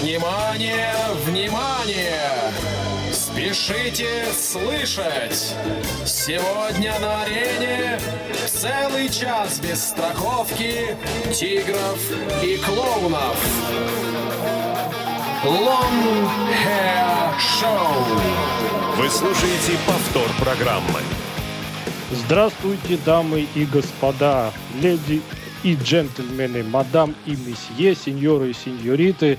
Внимание, 0.00 0.94
внимание! 1.26 2.32
Спешите 3.12 4.24
слышать! 4.32 5.54
Сегодня 6.06 6.98
на 7.00 7.22
арене 7.22 8.00
целый 8.46 9.10
час 9.10 9.60
без 9.60 9.88
страховки 9.88 10.96
тигров 11.34 12.00
и 12.42 12.56
клоунов. 12.56 13.36
Long 15.44 16.28
Hair 16.64 17.34
Show. 17.38 18.96
Вы 18.96 19.10
слушаете 19.10 19.76
повтор 19.86 20.30
программы. 20.42 21.00
Здравствуйте, 22.10 22.98
дамы 23.04 23.46
и 23.54 23.66
господа, 23.66 24.50
леди 24.80 25.20
и 25.62 25.74
джентльмены, 25.74 26.64
мадам 26.64 27.14
и 27.26 27.36
месье, 27.36 27.94
сеньоры 27.94 28.50
и 28.50 28.54
сеньориты, 28.54 29.38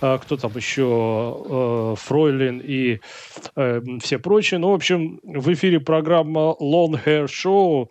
э, 0.00 0.18
кто 0.22 0.36
там 0.36 0.52
еще, 0.54 1.42
э, 1.48 1.94
Фройлин 1.96 2.60
и 2.64 3.00
э, 3.56 3.80
все 4.02 4.18
прочие. 4.18 4.58
Ну, 4.58 4.70
в 4.70 4.74
общем, 4.74 5.20
в 5.22 5.52
эфире 5.52 5.80
программа 5.80 6.56
Long 6.60 7.00
Hair 7.04 7.26
Show. 7.26 7.88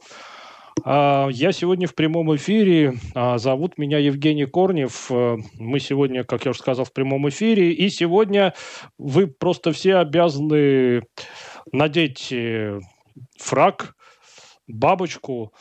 А, 0.84 1.27
я 1.29 1.51
сегодня 1.51 1.88
в 1.88 1.95
прямом 1.95 2.35
эфире. 2.35 2.95
А, 3.15 3.38
зовут 3.38 3.77
меня 3.77 3.98
Евгений 3.98 4.45
Корнев. 4.45 5.09
Мы 5.09 5.79
сегодня, 5.79 6.23
как 6.23 6.45
я 6.45 6.51
уже 6.51 6.59
сказал, 6.59 6.85
в 6.85 6.93
прямом 6.93 7.27
эфире. 7.29 7.73
И 7.73 7.89
сегодня 7.89 8.53
вы 8.98 9.27
просто 9.27 9.71
все 9.71 9.95
обязаны 9.95 11.03
надеть 11.71 12.34
фраг, 13.37 13.95
бабочку 14.67 15.53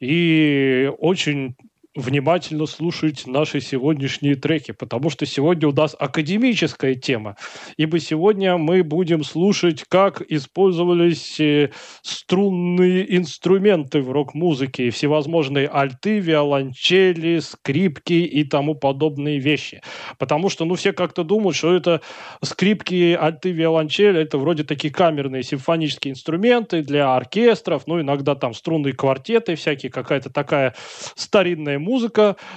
и 0.00 0.90
очень 0.98 1.56
внимательно 2.00 2.66
слушать 2.66 3.26
наши 3.26 3.60
сегодняшние 3.60 4.34
треки, 4.34 4.72
потому 4.72 5.10
что 5.10 5.26
сегодня 5.26 5.68
у 5.68 5.72
нас 5.72 5.96
академическая 5.98 6.94
тема, 6.94 7.36
ибо 7.76 7.98
сегодня 7.98 8.56
мы 8.56 8.82
будем 8.82 9.24
слушать, 9.24 9.84
как 9.88 10.22
использовались 10.28 11.38
э, 11.40 11.70
струнные 12.02 13.16
инструменты 13.16 14.00
в 14.00 14.10
рок-музыке, 14.10 14.90
всевозможные 14.90 15.68
альты, 15.68 16.18
виолончели, 16.18 17.38
скрипки 17.38 18.12
и 18.12 18.44
тому 18.44 18.74
подобные 18.74 19.38
вещи. 19.38 19.82
Потому 20.18 20.48
что, 20.48 20.64
ну, 20.64 20.74
все 20.74 20.92
как-то 20.92 21.24
думают, 21.24 21.56
что 21.56 21.74
это 21.74 22.00
скрипки, 22.42 23.16
альты, 23.18 23.50
виолончели, 23.50 24.20
это 24.20 24.38
вроде 24.38 24.64
такие 24.64 24.92
камерные 24.92 25.42
симфонические 25.42 26.12
инструменты 26.12 26.82
для 26.82 27.16
оркестров, 27.16 27.84
ну, 27.86 28.00
иногда 28.00 28.34
там 28.34 28.54
струнные 28.54 28.94
квартеты 28.94 29.54
всякие, 29.54 29.90
какая-то 29.90 30.30
такая 30.30 30.74
старинная 31.14 31.78
музыка, 31.78 31.89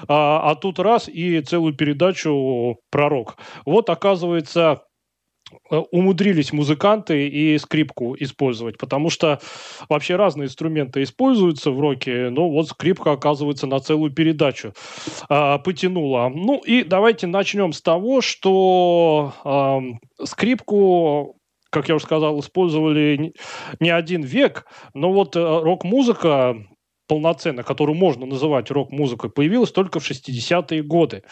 а, 0.07 0.51
а 0.51 0.55
тут 0.55 0.79
раз 0.79 1.09
и 1.09 1.41
целую 1.41 1.73
передачу 1.73 2.77
пророк. 2.89 3.37
Вот, 3.65 3.89
оказывается, 3.89 4.83
э, 5.71 5.77
умудрились 5.91 6.53
музыканты 6.53 7.27
и 7.27 7.57
скрипку 7.57 8.15
использовать, 8.19 8.77
потому 8.77 9.09
что 9.09 9.39
вообще 9.89 10.15
разные 10.15 10.47
инструменты 10.47 11.03
используются 11.03 11.71
в 11.71 11.79
роке, 11.79 12.29
но 12.29 12.49
вот 12.49 12.69
скрипка, 12.69 13.11
оказывается, 13.11 13.67
на 13.67 13.79
целую 13.79 14.11
передачу 14.11 14.73
э, 15.29 15.59
потянула. 15.59 16.29
Ну 16.33 16.59
и 16.59 16.83
давайте 16.83 17.27
начнем 17.27 17.73
с 17.73 17.81
того, 17.81 18.21
что 18.21 19.33
э, 19.43 20.25
скрипку 20.25 21.37
как 21.73 21.89
я 21.89 21.95
уже 21.95 22.05
сказал, 22.05 22.39
использовали 22.39 23.33
не 23.79 23.89
один 23.89 24.21
век, 24.21 24.67
но 24.93 25.11
вот 25.11 25.35
э, 25.35 25.39
рок-музыка 25.39 26.55
полноценно, 27.07 27.63
которую 27.63 27.95
можно 27.95 28.25
называть 28.25 28.71
рок-музыкой, 28.71 29.29
появилась 29.29 29.71
только 29.71 29.99
в 29.99 30.09
60-е 30.09 30.83
годы. 30.83 31.23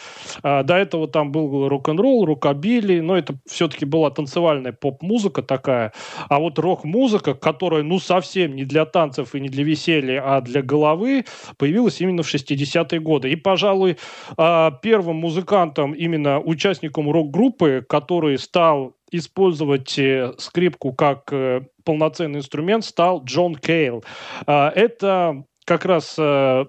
А, 0.42 0.62
до 0.62 0.76
этого 0.76 1.08
там 1.08 1.32
был 1.32 1.68
рок-н-ролл, 1.68 2.24
рокобили, 2.24 3.00
но 3.00 3.16
это 3.16 3.34
все-таки 3.46 3.84
была 3.84 4.10
танцевальная 4.10 4.72
поп-музыка 4.72 5.42
такая. 5.42 5.92
А 6.28 6.38
вот 6.38 6.58
рок-музыка, 6.58 7.34
которая 7.34 7.82
ну 7.82 7.98
совсем 7.98 8.54
не 8.54 8.64
для 8.64 8.84
танцев 8.84 9.34
и 9.34 9.40
не 9.40 9.48
для 9.48 9.64
веселья, 9.64 10.22
а 10.24 10.40
для 10.40 10.62
головы, 10.62 11.24
появилась 11.56 12.00
именно 12.00 12.22
в 12.22 12.32
60-е 12.32 13.00
годы. 13.00 13.30
И, 13.30 13.36
пожалуй, 13.36 13.96
а, 14.36 14.70
первым 14.82 15.16
музыкантом, 15.16 15.92
именно 15.92 16.40
участником 16.40 17.10
рок-группы, 17.10 17.84
который 17.88 18.38
стал 18.38 18.94
использовать 19.12 19.98
э, 19.98 20.32
скрипку 20.38 20.92
как 20.92 21.32
э, 21.32 21.66
полноценный 21.84 22.38
инструмент, 22.38 22.84
стал 22.84 23.22
Джон 23.22 23.54
Кейл. 23.54 24.02
А, 24.46 24.72
это 24.74 25.44
как 25.64 25.84
раз 25.84 26.16
э, 26.18 26.64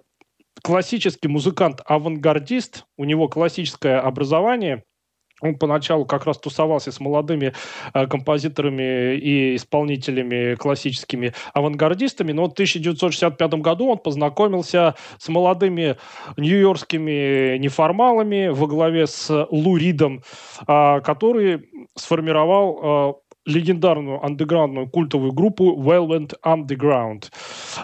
классический 0.62 1.28
музыкант-авангардист, 1.28 2.86
у 2.98 3.06
него 3.06 3.28
классическое 3.28 4.00
образование, 4.00 4.84
он 5.44 5.56
поначалу 5.56 6.06
как 6.06 6.26
раз 6.26 6.38
тусовался 6.38 6.92
с 6.92 7.00
молодыми 7.00 7.53
э, 7.94 8.08
композиторами 8.08 9.16
и 9.16 9.56
исполнителями 9.58 10.56
классическими 10.56 11.34
авангардистами, 11.53 12.32
но 12.32 12.44
в 12.44 12.53
1965 12.53 13.53
году 13.56 13.90
он 13.90 13.98
познакомился 13.98 14.96
с 15.18 15.28
молодыми 15.28 15.98
нью-йоркскими 16.38 17.58
неформалами 17.58 18.48
во 18.48 18.68
главе 18.68 19.06
с 19.06 19.48
Лу 19.52 19.76
Ридом, 19.76 20.24
э, 20.68 21.02
который 21.02 21.70
сформировал 21.98 22.80
э, 22.82 23.14
легендарную 23.46 24.24
андеграундную 24.24 24.90
культовую 24.90 25.34
группу 25.34 25.76
Velvet 25.81 26.34
Underground. 26.46 27.31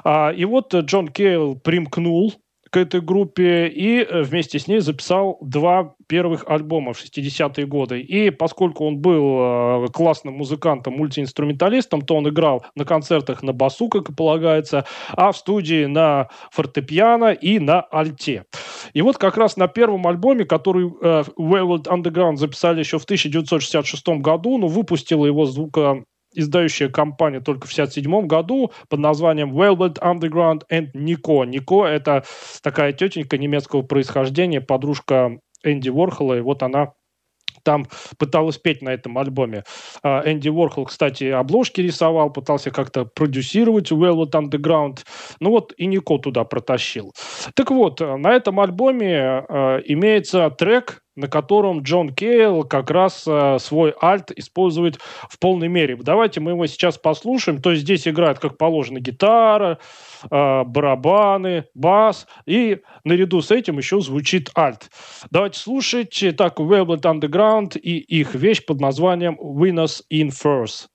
А, 0.04 0.32
и 0.32 0.46
вот 0.46 0.74
Джон 0.74 1.08
Кейл 1.10 1.56
примкнул 1.56 2.34
к 2.70 2.78
этой 2.78 3.02
группе 3.02 3.68
и 3.68 4.00
э, 4.00 4.22
вместе 4.22 4.60
с 4.60 4.68
ней 4.68 4.80
записал 4.80 5.38
два 5.42 5.96
первых 6.08 6.44
альбома 6.48 6.94
в 6.94 7.04
60-е 7.04 7.66
годы. 7.66 8.02
И 8.02 8.30
поскольку 8.30 8.86
он 8.86 8.98
был 8.98 9.86
э, 9.86 9.88
классным 9.94 10.36
музыкантом, 10.36 10.94
мультиинструменталистом, 10.94 12.02
то 12.02 12.16
он 12.16 12.30
играл 12.30 12.66
на 12.76 12.86
концертах 12.86 13.44
на 13.44 13.54
басу, 13.54 13.90
как 13.90 14.10
и 14.10 14.14
полагается, 14.14 14.86
а 15.12 15.32
в 15.32 15.38
студии 15.38 15.86
на 15.86 16.30
фортепиано 16.52 17.32
и 17.32 17.60
на 17.60 17.82
альте. 17.82 18.46
И 18.94 19.02
вот 19.02 19.18
как 19.18 19.38
раз 19.38 19.58
на 19.58 19.68
первом 19.68 20.08
альбоме, 20.08 20.46
который 20.46 20.88
э, 20.88 21.24
Velvet 21.38 21.84
Underground 21.86 22.38
записали 22.38 22.80
еще 22.80 23.00
в 23.00 23.04
1966 23.04 24.08
году, 24.20 24.58
но 24.58 24.68
выпустила 24.68 25.26
его 25.26 25.46
звука 25.46 26.04
издающая 26.34 26.90
компания 26.90 27.40
только 27.40 27.68
в 27.68 27.72
1967 27.72 28.28
году 28.28 28.72
под 28.88 29.00
названием 29.00 29.58
Velvet 29.58 30.00
Underground 30.00 30.62
and 30.72 30.92
Nico. 30.94 31.46
Нико– 31.46 31.86
это 31.86 32.24
такая 32.62 32.94
тетенька 32.94 33.38
немецкого 33.38 33.82
происхождения, 33.82 34.62
подружка 34.62 35.40
Энди 35.64 35.90
Ворхола, 35.90 36.38
и 36.38 36.42
вот 36.42 36.64
она 36.64 36.94
там 37.64 37.86
пыталась 38.18 38.58
петь 38.58 38.82
на 38.82 38.90
этом 38.90 39.18
альбоме. 39.18 39.64
А, 40.04 40.22
Энди 40.26 40.50
Уорхол, 40.50 40.86
кстати, 40.86 41.26
обложки 41.26 41.82
рисовал, 41.82 42.32
пытался 42.32 42.72
как-то 42.72 43.06
продюсировать 43.06 43.92
Velvet 43.92 44.32
Underground. 44.32 45.00
Ну 45.40 45.52
вот 45.52 45.74
и 45.78 45.86
Нико 45.86 46.18
туда 46.18 46.44
протащил. 46.44 47.14
Так 47.56 47.72
вот, 47.72 48.00
на 48.00 48.32
этом 48.32 48.60
альбоме 48.60 49.46
э, 49.48 49.82
имеется 49.86 50.50
трек 50.52 51.04
на 51.20 51.28
котором 51.28 51.82
Джон 51.82 52.14
Кейл 52.14 52.64
как 52.64 52.90
раз 52.90 53.26
э, 53.28 53.58
свой 53.60 53.94
альт 54.02 54.32
использует 54.32 55.00
в 55.30 55.38
полной 55.38 55.68
мере. 55.68 55.98
Давайте 55.98 56.40
мы 56.40 56.52
его 56.52 56.66
сейчас 56.68 56.98
послушаем. 56.98 57.62
То 57.62 57.72
есть 57.72 57.84
здесь 57.84 58.08
играет, 58.08 58.40
как 58.40 58.58
положено, 58.58 59.00
гитара, 59.00 59.80
э, 60.24 60.64
барабаны, 60.64 61.66
бас, 61.74 62.26
и 62.46 62.80
наряду 63.04 63.42
с 63.42 63.52
этим 63.52 63.78
еще 63.78 64.00
звучит 64.00 64.50
альт. 64.58 64.90
Давайте 65.30 65.60
слушать 65.60 66.24
так 66.38 66.60
Velvet 66.60 67.02
Underground 67.02 67.78
и 67.78 67.98
их 67.98 68.34
вещь 68.36 68.66
под 68.66 68.80
названием 68.80 69.38
Winners 69.42 70.02
in 70.12 70.30
First. 70.30 70.88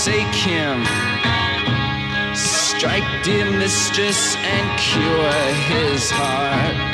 Forsake 0.00 0.34
him. 0.34 0.82
Strike, 2.34 3.22
dear 3.22 3.50
mistress, 3.50 4.34
and 4.36 4.80
cure 4.80 5.30
his 5.68 6.10
heart. 6.10 6.89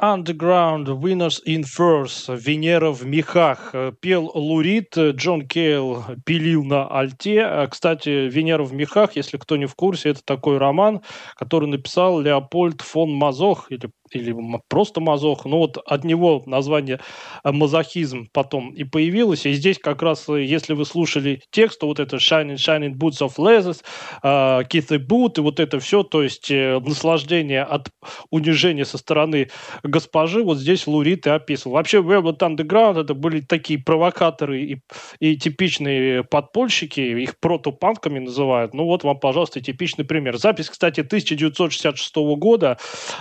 Underground, 0.00 0.86
Winners 0.86 1.42
in 1.46 1.62
Furs, 1.62 2.34
Венера 2.34 2.90
в 2.90 3.04
мехах. 3.04 3.74
Пел 4.00 4.30
Лурид, 4.34 4.96
э, 4.96 5.10
Джон 5.10 5.46
Кейл 5.46 6.02
пилил 6.24 6.64
на 6.64 6.88
альте. 6.88 7.68
Кстати, 7.70 8.08
Венера 8.08 8.64
в 8.64 8.72
мехах, 8.72 9.16
если 9.16 9.36
кто 9.36 9.58
не 9.58 9.66
в 9.66 9.74
курсе, 9.74 10.10
это 10.10 10.24
такой 10.24 10.56
роман, 10.56 11.02
который 11.36 11.68
написал 11.68 12.18
Леопольд 12.18 12.80
фон 12.80 13.12
Мазох, 13.12 13.70
или 13.70 13.90
или 14.10 14.34
просто 14.68 15.00
мазох. 15.00 15.44
Ну 15.44 15.58
вот 15.58 15.78
от 15.78 16.04
него 16.04 16.42
название 16.46 17.00
э, 17.44 17.52
мазохизм 17.52 18.28
потом 18.32 18.70
и 18.70 18.84
появилось. 18.84 19.46
И 19.46 19.52
здесь 19.52 19.78
как 19.78 20.02
раз, 20.02 20.28
э, 20.28 20.44
если 20.44 20.74
вы 20.74 20.84
слушали 20.84 21.42
текст, 21.50 21.80
то 21.80 21.86
вот 21.86 22.00
это 22.00 22.16
Shining, 22.16 22.56
Shining 22.56 22.94
Boots 22.94 23.20
of 23.20 23.36
Leathers, 23.36 23.82
э, 24.22 24.26
Keith 24.68 24.88
the 24.88 24.98
Boot 24.98 25.38
и 25.38 25.40
вот 25.40 25.60
это 25.60 25.78
все, 25.80 26.02
то 26.02 26.22
есть 26.22 26.50
наслаждение 26.50 27.62
от 27.62 27.90
унижения 28.30 28.84
со 28.84 28.98
стороны 28.98 29.50
госпожи, 29.82 30.42
вот 30.42 30.58
здесь 30.58 30.86
Лурид 30.86 31.26
и 31.26 31.30
описывал. 31.30 31.76
Вообще 31.76 31.98
Velvet 31.98 32.38
Underground 32.38 33.00
это 33.00 33.14
были 33.14 33.40
такие 33.40 33.78
провокаторы 33.78 34.62
и, 34.62 34.82
и 35.20 35.36
типичные 35.36 36.24
подпольщики, 36.24 37.00
их 37.00 37.38
протопанками 37.38 38.18
называют. 38.18 38.74
Ну 38.74 38.84
вот 38.84 39.04
вам, 39.04 39.18
пожалуйста, 39.18 39.60
типичный 39.60 40.04
пример. 40.04 40.36
Запись, 40.38 40.68
кстати, 40.68 41.00
1966 41.00 42.16
года, 42.16 42.78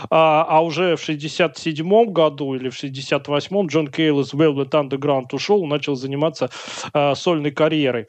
а, 0.09 0.45
а 0.47 0.61
уже 0.61 0.78
уже 0.79 0.95
в 0.95 1.01
67 1.01 2.05
году 2.11 2.55
или 2.55 2.69
в 2.69 2.83
68-м 2.83 3.67
Джон 3.67 3.87
Кейл 3.87 4.21
из 4.21 4.33
Velvet 4.33 4.71
Underground 4.71 5.25
ушел, 5.33 5.65
начал 5.65 5.95
заниматься 5.95 6.49
э, 6.93 7.15
сольной 7.15 7.51
карьерой. 7.51 8.07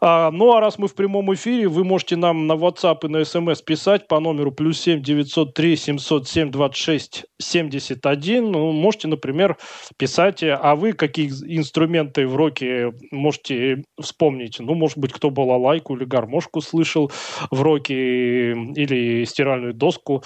А, 0.00 0.30
ну, 0.30 0.52
а 0.54 0.60
раз 0.60 0.78
мы 0.78 0.88
в 0.88 0.94
прямом 0.94 1.32
эфире, 1.34 1.68
вы 1.68 1.84
можете 1.84 2.16
нам 2.16 2.46
на 2.46 2.54
WhatsApp 2.54 2.98
и 3.04 3.08
на 3.08 3.18
SMS 3.18 3.62
писать 3.64 4.08
по 4.08 4.20
номеру 4.20 4.52
плюс 4.52 4.80
7 4.80 5.02
903 5.02 5.76
707 5.76 6.50
26 6.50 7.24
71. 7.38 8.50
Ну, 8.50 8.72
можете, 8.72 9.08
например, 9.08 9.56
писать, 9.96 10.42
а 10.42 10.74
вы 10.74 10.92
какие 10.92 11.28
инструменты 11.28 12.26
в 12.26 12.36
роке 12.36 12.92
можете 13.10 13.84
вспомнить? 14.00 14.58
Ну, 14.58 14.74
может 14.74 14.98
быть, 14.98 15.12
кто 15.12 15.30
балалайку 15.30 15.96
или 15.96 16.04
гармошку 16.04 16.60
слышал 16.60 17.10
в 17.50 17.62
роке, 17.62 18.52
или 18.52 19.24
стиральную 19.24 19.74
доску, 19.74 20.24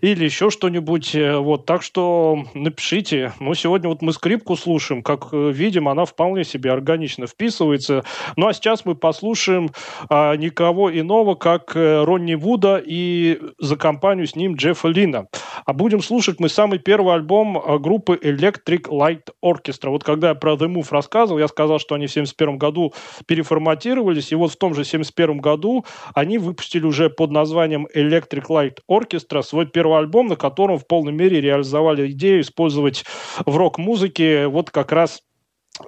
или 0.00 0.24
еще 0.24 0.50
что-нибудь. 0.50 1.14
Вот, 1.30 1.66
так 1.66 1.82
что 1.82 2.44
напишите. 2.54 3.32
Ну, 3.40 3.54
сегодня 3.54 3.88
вот 3.88 4.02
мы 4.02 4.12
скрипку 4.12 4.56
слушаем. 4.56 5.02
Как 5.02 5.32
видим, 5.32 5.88
она 5.88 6.04
вполне 6.04 6.44
себе 6.44 6.72
органично 6.72 7.26
вписывается. 7.26 8.04
Ну, 8.36 8.46
а 8.46 8.52
сейчас 8.52 8.84
мы 8.84 8.94
послушаем 8.94 9.70
а, 10.08 10.36
никого 10.36 10.90
иного, 10.90 11.34
как 11.34 11.76
э, 11.76 12.04
Ронни 12.04 12.34
Вуда 12.34 12.82
и 12.84 13.40
за 13.58 13.76
компанию 13.76 14.26
с 14.26 14.36
ним 14.36 14.54
Джеффа 14.54 14.88
Лина. 14.88 15.26
А 15.64 15.72
будем 15.72 16.02
слушать 16.02 16.40
мы 16.40 16.48
самый 16.48 16.78
первый 16.78 17.14
альбом 17.14 17.62
группы 17.80 18.18
Electric 18.20 18.88
Light 18.88 19.28
Orchestra. 19.44 19.90
Вот 19.90 20.04
когда 20.04 20.30
я 20.30 20.34
про 20.34 20.54
The 20.54 20.66
Move 20.66 20.88
рассказывал, 20.90 21.38
я 21.38 21.48
сказал, 21.48 21.78
что 21.78 21.94
они 21.94 22.06
в 22.06 22.12
71 22.12 22.58
году 22.58 22.92
переформатировались, 23.26 24.32
и 24.32 24.34
вот 24.34 24.52
в 24.52 24.56
том 24.56 24.74
же 24.74 24.84
71 24.84 25.38
году 25.38 25.84
они 26.14 26.38
выпустили 26.38 26.84
уже 26.84 27.10
под 27.10 27.30
названием 27.30 27.86
Electric 27.94 28.46
Light 28.48 28.78
Orchestra 28.90 29.42
свой 29.42 29.66
первый 29.66 29.98
альбом, 29.98 30.28
на 30.28 30.36
котором 30.36 30.78
в 30.78 30.86
полной 30.86 31.11
мере 31.12 31.40
реализовали 31.40 32.10
идею 32.10 32.40
использовать 32.40 33.04
в 33.44 33.56
рок-музыке 33.56 34.46
вот 34.46 34.70
как 34.70 34.92
раз 34.92 35.22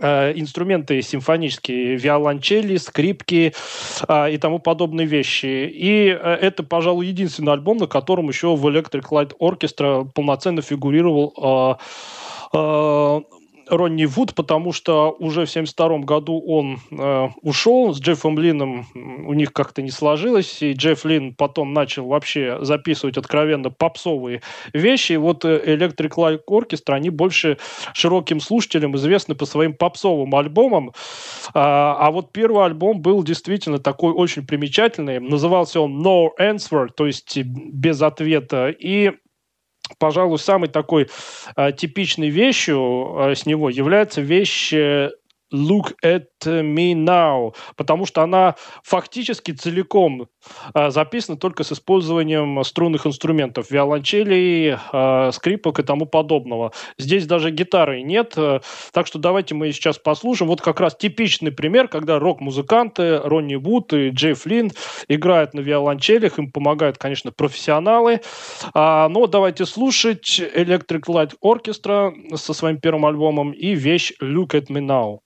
Э, 0.00 0.33
инструменты 0.35 1.02
симфонические, 1.02 1.97
виолончели, 1.97 2.76
скрипки 2.78 3.52
э, 4.09 4.33
и 4.33 4.38
тому 4.38 4.59
подобные 4.59 5.07
вещи. 5.07 5.71
И 5.71 6.09
э, 6.09 6.38
это, 6.40 6.62
пожалуй, 6.62 7.07
единственный 7.07 7.52
альбом, 7.52 7.76
на 7.76 7.87
котором 7.87 8.28
еще 8.28 8.57
в 8.57 8.66
Electric 8.66 9.04
Light 9.11 9.33
Orchestra 9.38 10.09
полноценно 10.11 10.62
фигурировал 10.62 11.78
э, 12.54 13.21
Ронни 13.68 14.04
Вуд, 14.04 14.35
потому 14.35 14.73
что 14.73 15.11
уже 15.18 15.47
в 15.47 15.50
1972 15.50 15.99
году 16.00 16.40
он 16.47 16.78
э, 16.90 17.28
ушел, 17.42 17.94
с 17.94 18.00
Джеффом 18.00 18.38
Лином 18.38 18.87
у 18.94 19.35
них 19.35 19.52
как-то 19.52 19.83
не 19.83 19.90
сложилось, 19.90 20.62
и 20.62 20.73
Джефф 20.73 21.04
Лин 21.04 21.35
потом 21.35 21.73
начал 21.73 22.06
вообще 22.06 22.59
записывать 22.61 23.16
откровенно 23.16 23.71
попсовые 23.71 24.42
вещи. 24.73 25.12
И 25.12 25.16
вот 25.16 25.44
э, 25.44 25.62
Electric 25.64 26.11
Light 26.16 26.40
Orchestra, 26.49 26.94
они 26.94 27.11
больше 27.11 27.59
широким 27.92 28.40
слушателям 28.40 28.97
известны 28.97 29.35
по 29.35 29.47
своим 29.47 29.75
попсовым 29.75 30.35
альбомам. 30.35 30.92
А, 31.54 31.97
а 31.99 32.11
вот 32.11 32.33
первый 32.33 32.64
альбом 32.64 33.00
был 33.00 33.23
действительно 33.23 33.78
такой 33.78 34.12
очень 34.12 34.47
примечательный. 34.47 35.21
Назывался 35.21 35.80
он 35.80 36.04
No 36.04 36.28
Answer, 36.38 36.88
то 36.94 37.06
есть 37.06 37.37
без 37.38 38.02
ответа. 38.02 38.68
И 38.68 39.12
пожалуй, 39.99 40.38
самой 40.38 40.69
такой 40.69 41.09
э, 41.57 41.73
типичной 41.73 42.29
вещью 42.29 43.17
э, 43.19 43.35
с 43.35 43.47
него 43.47 43.71
является 43.71 44.21
вещь 44.21 44.73
э, 44.73 45.11
Look 45.54 45.94
at 46.04 46.26
Me 46.44 46.94
Now, 46.94 47.54
потому 47.76 48.06
что 48.06 48.23
она 48.23 48.56
фактически 48.82 49.52
целиком 49.52 50.28
э, 50.75 50.90
записана 50.90 51.38
только 51.38 51.62
с 51.62 51.73
использованием 51.73 52.62
струнных 52.64 53.06
инструментов, 53.06 53.70
виолончелей, 53.70 54.76
э, 54.92 55.30
скрипок 55.32 55.78
и 55.78 55.82
тому 55.82 56.06
подобного. 56.06 56.73
Здесь 56.99 57.26
даже 57.26 57.50
гитары 57.50 58.02
нет, 58.02 58.34
э, 58.37 58.61
так 58.92 59.06
что 59.06 59.18
давайте 59.18 59.54
мы 59.54 59.70
сейчас 59.73 59.99
послушаем. 59.99 60.49
Вот 60.49 60.61
как 60.61 60.80
раз 60.80 60.96
типичный 60.96 61.52
пример, 61.52 61.88
когда 61.88 62.18
рок-музыканты 62.18 63.18
Ронни 63.18 63.54
Вуд 63.54 63.92
и 63.92 64.08
Джей 64.08 64.34
Флинн 64.34 64.73
играют 65.08 65.54
на 65.54 65.61
виолончелях, 65.61 66.38
им 66.38 66.50
помогают, 66.50 66.99
конечно, 66.99 67.30
профессионалы. 67.30 68.20
А, 68.75 69.08
но 69.08 69.26
давайте 69.26 69.66
слушать 69.66 70.40
Electric 70.40 71.02
Light 71.06 71.34
Orchestra 71.42 72.12
со 72.37 72.52
своим 72.52 72.78
первым 72.78 73.06
альбомом 73.06 73.52
и 73.52 73.75
вещь 73.75 74.12
Look 74.20 74.50
at 74.50 74.66
Me 74.68 74.80
Now. 74.80 75.18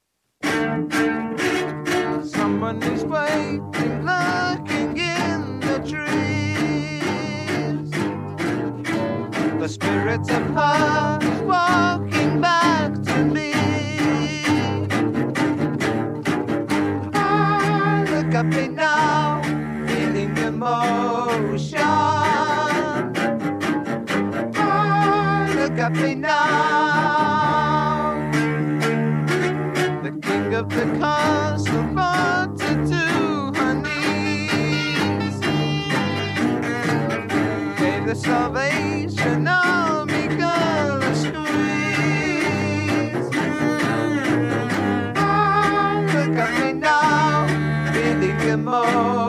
Someone 2.24 2.82
is 2.82 3.04
waiting, 3.04 4.04
lurking 4.04 4.96
in 4.96 5.60
the 5.60 5.78
trees. 5.80 6.00
The 9.58 9.68
spirits 9.68 10.30
of 10.30 10.54
is 11.22 11.40
walking 11.42 12.40
back 12.40 12.94
to 13.02 13.24
me. 13.24 13.52
Ah, 17.14 18.04
look 18.10 18.34
at 18.34 18.46
me 18.46 18.68
now, 18.68 19.42
feeling 19.86 20.36
emotion. 20.38 21.80
Ah, 24.54 25.52
look 25.56 25.78
at 25.78 25.92
me 25.92 26.14
now 26.14 26.47
Of 30.58 30.68
the 30.70 30.86
cost 30.98 31.68
of 31.68 31.94
water 31.94 32.74
to 32.90 33.04
her 33.58 33.74
knees. 33.74 35.38
Gave 37.78 38.04
the 38.06 38.14
salvation 38.16 39.46
of 39.46 40.08
me 40.08 40.26
girl 40.26 41.00
a 41.00 41.14
squeeze. 41.14 41.38
Oh, 45.16 46.06
look 46.12 46.36
at 46.36 46.50
me 46.60 46.72
now, 46.72 47.46
feeling 47.92 48.64
more. 48.64 49.27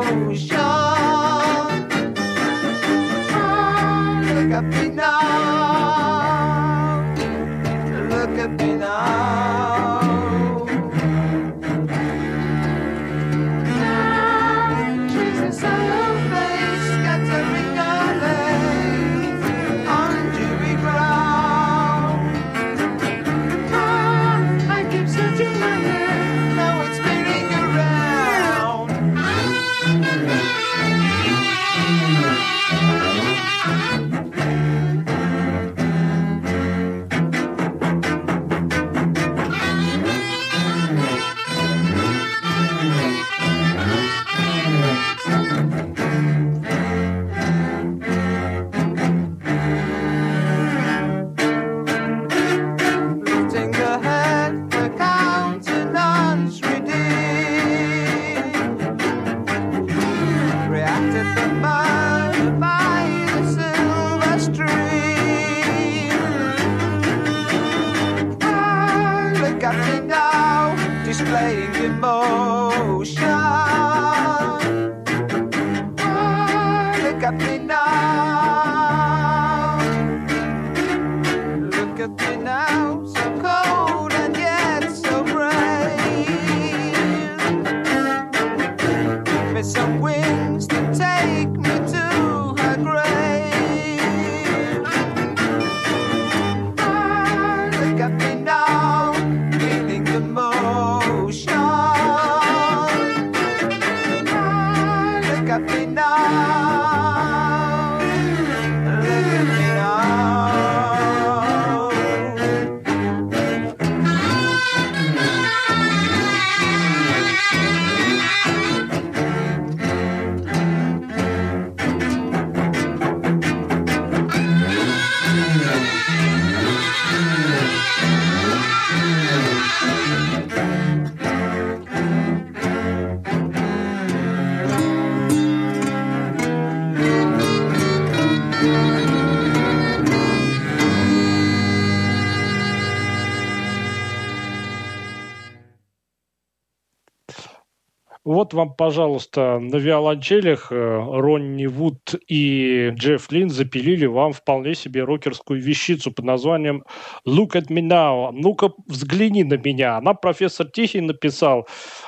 Вот 148.49 148.55
вам, 148.55 148.73
пожалуйста, 148.73 149.59
на 149.59 149.75
виолончелях 149.75 150.71
э, 150.71 150.75
Ронни 150.75 151.67
Вуд 151.67 152.15
и 152.27 152.89
Джефф 152.95 153.31
Лин 153.31 153.51
запилили 153.51 154.07
вам 154.07 154.33
вполне 154.33 154.73
себе 154.73 155.03
рокерскую 155.03 155.61
вещицу 155.61 156.11
под 156.11 156.25
названием 156.25 156.83
«Look 157.27 157.51
at 157.51 157.67
me 157.67 157.87
now». 157.87 158.31
«Ну-ка, 158.31 158.71
взгляни 158.87 159.43
на 159.43 159.57
меня». 159.57 159.97
Она 159.97 160.15
профессор 160.15 160.65
Тихий 160.65 161.01
написал. 161.01 161.67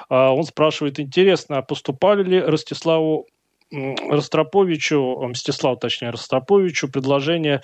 А, 0.09 0.33
он 0.33 0.43
спрашивает, 0.43 0.99
интересно, 0.99 1.61
поступали 1.61 2.23
ли 2.23 2.39
Ростиславу 2.39 3.27
Ростроповичу, 3.71 5.17
Мстиславу, 5.29 5.77
точнее, 5.77 6.09
Ростроповичу 6.09 6.89
предложение 6.89 7.61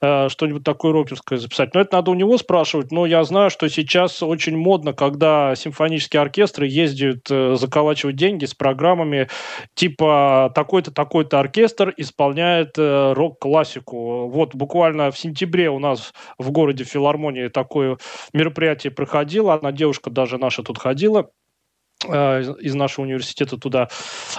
э, 0.00 0.28
что-нибудь 0.28 0.62
такое 0.62 0.92
рокерское 0.92 1.38
записать. 1.38 1.74
Но 1.74 1.80
это 1.80 1.96
надо 1.96 2.10
у 2.10 2.14
него 2.14 2.36
спрашивать, 2.36 2.92
но 2.92 3.06
я 3.06 3.24
знаю, 3.24 3.50
что 3.50 3.68
сейчас 3.68 4.22
очень 4.22 4.56
модно, 4.56 4.92
когда 4.92 5.54
симфонические 5.56 6.20
оркестры 6.20 6.66
ездят 6.66 7.30
э, 7.30 7.56
заколачивать 7.56 8.16
деньги 8.16 8.44
с 8.44 8.54
программами 8.54 9.28
типа 9.74 10.52
такой-то, 10.54 10.90
такой-то 10.90 11.40
оркестр 11.40 11.94
исполняет 11.96 12.78
э, 12.78 13.12
рок-классику. 13.14 14.28
Вот 14.28 14.54
буквально 14.54 15.10
в 15.10 15.18
сентябре 15.18 15.70
у 15.70 15.78
нас 15.78 16.12
в 16.38 16.50
городе 16.50 16.84
филармонии 16.84 17.48
такое 17.48 17.98
мероприятие 18.34 18.90
проходило, 18.90 19.54
одна 19.54 19.72
девушка 19.72 20.10
даже 20.10 20.36
наша 20.36 20.62
тут 20.62 20.78
ходила, 20.78 21.30
Э, 21.30 21.47
из 22.04 22.74
нашего 22.74 23.04
университета 23.04 23.56
туда, 23.56 23.88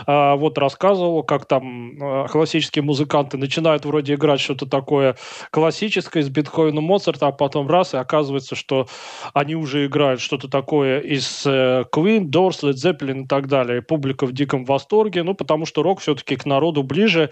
а, 0.06 0.36
вот 0.36 0.58
рассказывал, 0.58 1.24
как 1.24 1.46
там 1.46 2.02
э, 2.02 2.28
классические 2.30 2.84
музыканты 2.84 3.38
начинают 3.38 3.86
вроде 3.86 4.14
играть 4.14 4.40
что-то 4.40 4.66
такое 4.66 5.18
классическое 5.52 6.24
из 6.24 6.30
Бетховена, 6.30 6.80
Моцарта, 6.80 7.28
а 7.28 7.32
потом 7.32 7.68
раз, 7.68 7.94
и 7.94 7.98
оказывается, 7.98 8.56
что 8.56 8.88
они 9.34 9.56
уже 9.56 9.88
играют 9.88 10.22
что-то 10.22 10.48
такое 10.48 11.02
из 11.02 11.46
э, 11.46 11.84
Queen, 11.94 12.30
Doors, 12.30 12.62
Led 12.64 12.76
Zeppelin 12.76 13.24
и 13.24 13.28
так 13.28 13.48
далее. 13.48 13.82
Публика 13.82 14.26
в 14.26 14.32
диком 14.32 14.64
восторге, 14.64 15.24
ну, 15.24 15.34
потому 15.34 15.66
что 15.66 15.84
рок 15.84 16.00
все-таки 16.00 16.38
к 16.38 16.46
народу 16.46 16.84
ближе. 16.84 17.30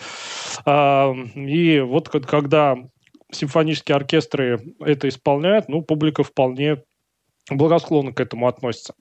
А, 0.65 1.13
и 1.35 1.79
вот 1.79 2.09
когда 2.09 2.75
симфонические 3.31 3.95
оркестры 3.95 4.75
это 4.79 5.07
исполняют, 5.07 5.69
ну, 5.69 5.81
публика 5.81 6.23
вполне 6.23 6.83
благосклонно 7.55 8.11
к 8.11 8.19
этому 8.19 8.47
относится. 8.47 8.93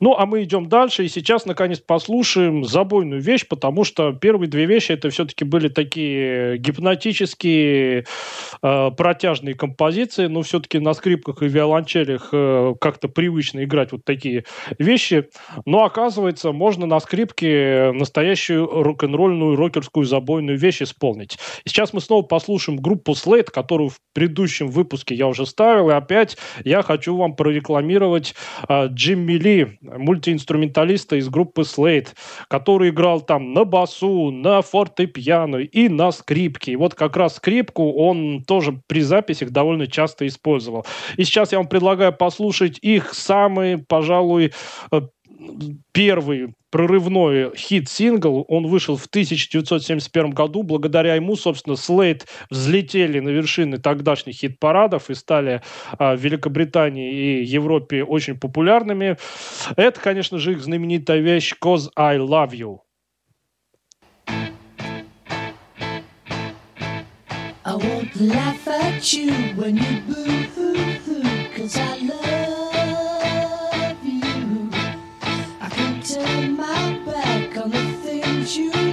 Ну, 0.00 0.14
а 0.16 0.26
мы 0.26 0.42
идем 0.42 0.68
дальше, 0.68 1.04
и 1.04 1.08
сейчас, 1.08 1.46
наконец, 1.46 1.80
послушаем 1.80 2.64
забойную 2.64 3.20
вещь, 3.20 3.46
потому 3.48 3.84
что 3.84 4.12
первые 4.12 4.48
две 4.48 4.66
вещи 4.66 4.92
это 4.92 5.10
все-таки 5.10 5.44
были 5.44 5.68
такие 5.68 6.58
гипнотические, 6.58 8.04
э, 8.62 8.90
протяжные 8.96 9.54
композиции, 9.54 10.26
но 10.26 10.42
все-таки 10.42 10.78
на 10.78 10.92
скрипках 10.92 11.42
и 11.42 11.48
виолончелях 11.48 12.28
э, 12.32 12.74
как-то 12.80 13.08
привычно 13.08 13.64
играть 13.64 13.92
вот 13.92 14.04
такие 14.04 14.44
вещи. 14.78 15.28
Но, 15.64 15.84
оказывается, 15.84 16.52
можно 16.52 16.86
на 16.86 17.00
скрипке 17.00 17.92
настоящую 17.92 18.66
рок-н-ролльную, 18.66 19.56
рокерскую 19.56 20.04
забойную 20.04 20.58
вещь 20.58 20.82
исполнить. 20.82 21.38
И 21.64 21.68
сейчас 21.68 21.92
мы 21.92 22.00
снова 22.00 22.22
послушаем 22.22 22.78
группу 22.78 23.12
Slate, 23.12 23.50
которую 23.50 23.90
в 23.90 23.98
предыдущем 24.12 24.68
выпуске 24.68 25.14
я 25.14 25.26
уже 25.28 25.46
ставил, 25.46 25.90
и 25.90 25.92
опять 25.94 26.36
я 26.64 26.82
хочу 26.82 27.16
вам 27.16 27.36
прорекламировать 27.36 27.85
э, 27.94 28.88
Джимми 28.88 29.32
Ли, 29.32 29.78
мультиинструменталиста 29.80 31.16
из 31.16 31.28
группы 31.28 31.62
Slate, 31.62 32.08
который 32.48 32.90
играл 32.90 33.20
там 33.20 33.52
на 33.52 33.64
басу, 33.64 34.30
на 34.30 34.62
фортепиано 34.62 35.56
и 35.56 35.88
на 35.88 36.12
скрипке. 36.12 36.72
И 36.72 36.76
вот 36.76 36.94
как 36.94 37.16
раз 37.16 37.36
скрипку 37.36 37.92
он 37.92 38.44
тоже 38.44 38.80
при 38.86 39.00
записях 39.00 39.50
довольно 39.50 39.86
часто 39.86 40.26
использовал. 40.26 40.86
И 41.16 41.24
сейчас 41.24 41.52
я 41.52 41.58
вам 41.58 41.68
предлагаю 41.68 42.12
послушать 42.12 42.78
их 42.82 43.14
самый, 43.14 43.78
пожалуй, 43.78 44.52
э, 44.92 45.00
первый 45.92 46.54
прорывной 46.70 47.52
хит-сингл. 47.56 48.44
Он 48.48 48.66
вышел 48.66 48.96
в 48.96 49.06
1971 49.06 50.30
году. 50.30 50.62
Благодаря 50.62 51.14
ему, 51.14 51.36
собственно, 51.36 51.76
Слейд 51.76 52.26
взлетели 52.50 53.20
на 53.20 53.30
вершины 53.30 53.78
тогдашних 53.78 54.34
хит-парадов 54.36 55.10
и 55.10 55.14
стали 55.14 55.62
а, 55.98 56.16
в 56.16 56.20
Великобритании 56.20 57.40
и 57.40 57.44
Европе 57.44 58.04
очень 58.04 58.38
популярными. 58.38 59.16
Это, 59.76 60.00
конечно 60.00 60.38
же, 60.38 60.52
их 60.52 60.62
знаменитая 60.62 61.20
вещь 61.20 61.54
«Cause 61.62 61.88
I 61.96 62.18
Love 62.18 62.52
You». 62.52 62.78
I 67.64 67.74
won't 67.74 68.14
laugh 68.20 68.68
at 68.68 69.12
you 69.12 69.32
when 69.56 69.76
you 69.76 70.00
boo-hoo-hoo, 70.06 71.48
cause 71.56 71.76
I 71.76 71.98
love 71.98 72.55
you 78.54 78.85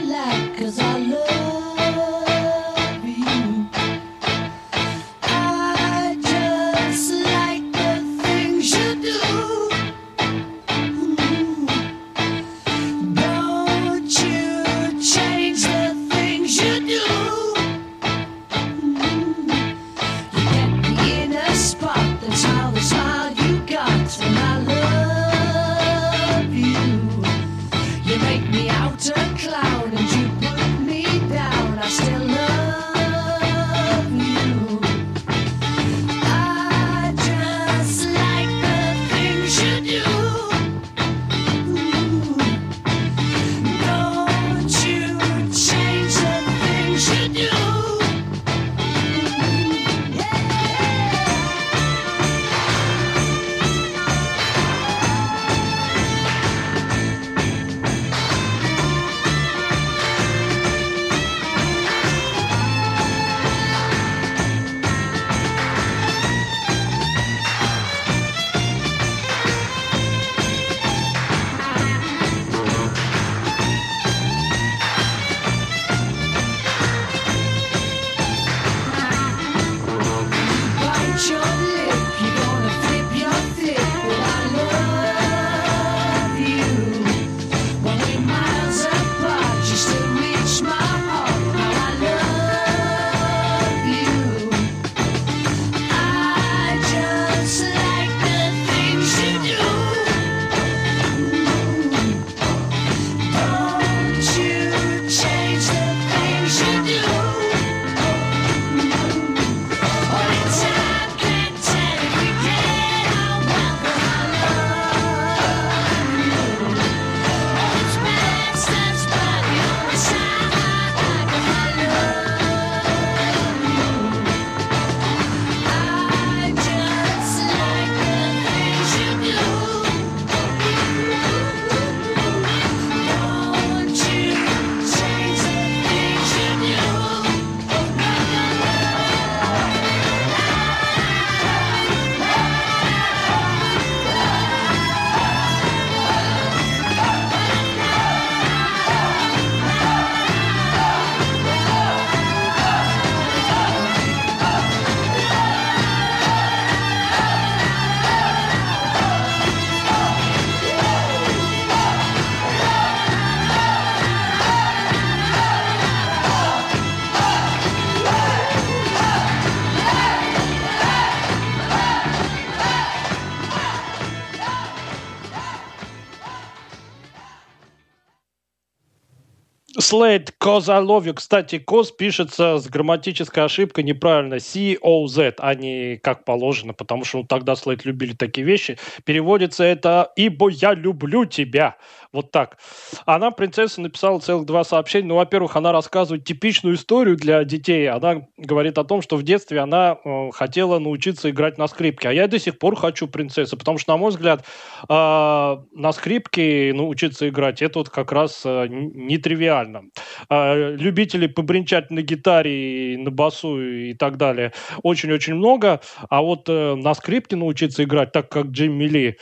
Love 179.91 181.06
You. 181.06 181.13
Кстати, 181.13 181.56
Cause 181.56 181.89
пишется 181.98 182.58
с 182.58 182.67
грамматической 182.67 183.43
ошибкой 183.43 183.84
неправильно. 183.84 184.39
C-O-Z, 184.39 185.36
а 185.39 185.56
не 185.56 185.98
как 185.98 186.26
положено, 186.26 186.74
потому 186.74 187.04
что 187.04 187.19
ну, 187.19 187.24
тогда 187.26 187.54
Slate 187.54 187.82
любили 187.84 188.13
такие 188.13 188.46
вещи. 188.46 188.78
Переводится 189.06 189.63
это 189.63 190.12
«Ибо 190.15 190.50
я 190.50 190.74
люблю 190.74 191.26
тебя». 191.26 191.78
Вот 192.13 192.32
так. 192.32 192.58
Она, 193.06 193.32
принцесса, 193.32 193.82
написала 193.82 194.19
целых 194.19 194.45
два 194.45 194.63
сообщения. 194.63 195.08
Ну, 195.08 195.15
во-первых, 195.15 195.56
она 195.56 195.71
рассказывает 195.71 196.23
типичную 196.23 196.76
историю 196.76 197.17
для 197.17 197.43
детей. 197.43 197.89
Она 197.89 198.28
говорит 198.38 198.78
о 198.78 198.84
том, 198.84 199.02
что 199.02 199.17
в 199.17 199.23
детстве 199.23 199.60
она 199.60 199.97
э, 200.04 200.30
хотела 200.32 200.80
научиться 200.80 201.30
играть 201.30 201.58
на 201.58 201.67
скрипке. 201.67 202.10
А 202.10 202.13
я 202.13 202.28
до 202.28 202.39
сих 202.39 202.60
пор 202.60 202.76
хочу 202.76 203.08
принцесса, 203.08 203.58
потому 203.58 203.78
что, 203.78 203.93
на 203.93 203.97
мой 203.97 204.12
взгляд, 204.12 204.45
э, 204.88 204.93
на 204.93 205.91
скрипке 205.91 206.71
научиться 206.73 207.28
играть, 207.28 207.62
это 207.62 207.80
вот 207.80 207.89
как 207.89 208.12
раз 208.12 208.43
э, 208.45 208.67
нетривиально. 208.69 209.84
Э, 210.30 210.76
любителей 210.76 211.28
побренчать 211.28 211.91
на 211.91 212.02
гитаре, 212.02 212.97
на 212.97 213.12
басу 213.12 213.60
и 213.60 213.93
так 213.93 214.17
далее 214.17 214.54
очень-очень 214.84 215.36
много. 215.36 215.82
А 216.10 216.21
вот 216.21 216.47
э, 216.47 216.76
на 216.76 216.93
скрипке 216.93 217.36
научиться 217.36 217.84
играть, 217.84 218.12
так 218.12 218.30
как 218.30 218.47
Джимми 218.47 218.86
Ли, 218.86 219.17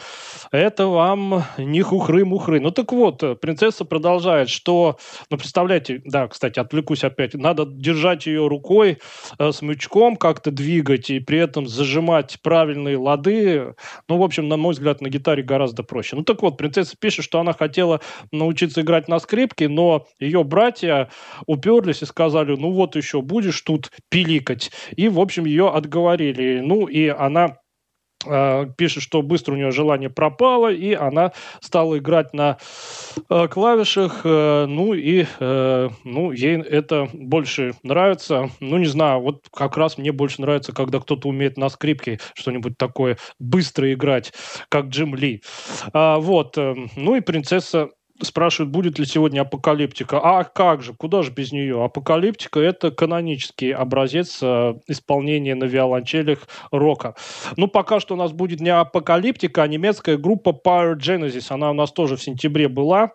это 0.52 0.88
вам 0.88 1.44
не 1.58 1.82
хухры-мухры. 1.82 2.60
Ну, 2.60 2.72
так 2.82 2.94
вот, 2.94 3.22
э, 3.22 3.36
принцесса 3.36 3.86
продолжает, 3.86 4.50
что, 4.50 4.98
ну, 5.30 5.38
представляете, 5.38 6.02
да, 6.04 6.28
кстати, 6.28 6.58
отвлекусь 6.58 7.04
опять, 7.04 7.36
надо 7.36 7.66
держать 7.68 8.26
ее 8.26 8.48
рукой, 8.48 8.98
э, 9.38 9.52
смычком 9.52 10.16
как-то 10.16 10.50
двигать 10.50 11.12
и 11.12 11.20
при 11.20 11.38
этом 11.38 11.68
зажимать 11.68 12.40
правильные 12.42 12.98
лады. 12.98 13.76
Ну, 14.10 14.18
в 14.18 14.24
общем, 14.24 14.48
на 14.48 14.58
мой 14.58 14.74
взгляд, 14.74 15.00
на 15.00 15.10
гитаре 15.10 15.44
гораздо 15.44 15.84
проще. 15.84 16.16
Ну, 16.16 16.24
так 16.24 16.42
вот, 16.42 16.58
принцесса 16.58 16.96
пишет, 17.00 17.24
что 17.24 17.40
она 17.40 17.54
хотела 17.54 18.02
научиться 18.32 18.82
играть 18.82 19.08
на 19.08 19.20
скрипке, 19.20 19.70
но 19.70 20.08
ее 20.20 20.44
братья 20.44 21.10
уперлись 21.46 22.02
и 22.02 22.06
сказали, 22.06 22.56
ну, 22.56 22.72
вот 22.72 22.96
еще 22.96 23.22
будешь 23.22 23.62
тут 23.62 23.92
пиликать. 24.10 24.72
И, 24.96 25.08
в 25.08 25.20
общем, 25.20 25.46
ее 25.46 25.70
отговорили. 25.70 26.62
Ну, 26.62 26.88
и 26.88 27.10
она 27.10 27.58
пишет, 28.78 29.04
что 29.04 29.22
быстро 29.22 29.54
у 29.54 29.58
нее 29.58 29.72
желание 29.72 30.10
пропало, 30.10 30.72
и 30.72 30.94
она 30.94 31.32
стала 31.60 31.98
играть 31.98 32.34
на 32.34 32.58
э, 33.30 33.48
клавишах, 33.48 34.22
э, 34.24 34.66
ну 34.68 34.94
и 34.94 35.26
э, 35.40 35.90
ну, 36.04 36.32
ей 36.32 36.62
это 36.62 37.10
больше 37.14 37.74
нравится. 37.84 38.50
Ну, 38.60 38.78
не 38.78 38.86
знаю, 38.86 39.22
вот 39.22 39.48
как 39.54 39.78
раз 39.78 39.98
мне 39.98 40.12
больше 40.12 40.42
нравится, 40.42 40.74
когда 40.74 41.00
кто-то 41.00 41.28
умеет 41.28 41.58
на 41.58 41.70
скрипке 41.70 42.20
что-нибудь 42.34 42.78
такое 42.78 43.18
быстро 43.40 43.92
играть, 43.94 44.34
как 44.70 44.88
Джим 44.88 45.16
Ли. 45.16 45.42
А, 45.94 46.20
вот, 46.20 46.58
э, 46.58 46.76
ну 46.96 47.16
и 47.16 47.22
принцесса 47.22 47.90
спрашивают, 48.26 48.72
будет 48.72 49.00
ли 49.00 49.06
сегодня 49.06 49.42
апокалиптика. 49.42 50.20
А 50.20 50.44
как 50.44 50.82
же, 50.82 50.94
куда 50.94 51.22
же 51.22 51.32
без 51.32 51.52
нее? 51.52 51.84
Апокалиптика– 51.84 52.60
это 52.62 52.92
канонический 52.92 53.74
образец 53.74 54.40
э, 54.42 54.76
исполнения 54.88 55.56
на 55.56 55.66
виолончелях 55.66 56.48
рока. 56.72 57.16
Ну, 57.58 57.68
пока 57.68 58.00
что 58.00 58.16
у 58.16 58.18
нас 58.18 58.32
будет 58.32 58.60
не 58.60 58.70
апокалиптика, 58.70 59.64
а 59.64 59.68
немецкая 59.68 60.18
группа 60.18 60.50
Pyrogenesis. 60.50 61.22
Genesis. 61.22 61.54
Она 61.54 61.72
у 61.72 61.74
нас 61.74 61.92
тоже 61.92 62.16
в 62.16 62.24
сентябре 62.24 62.68
была. 62.68 63.12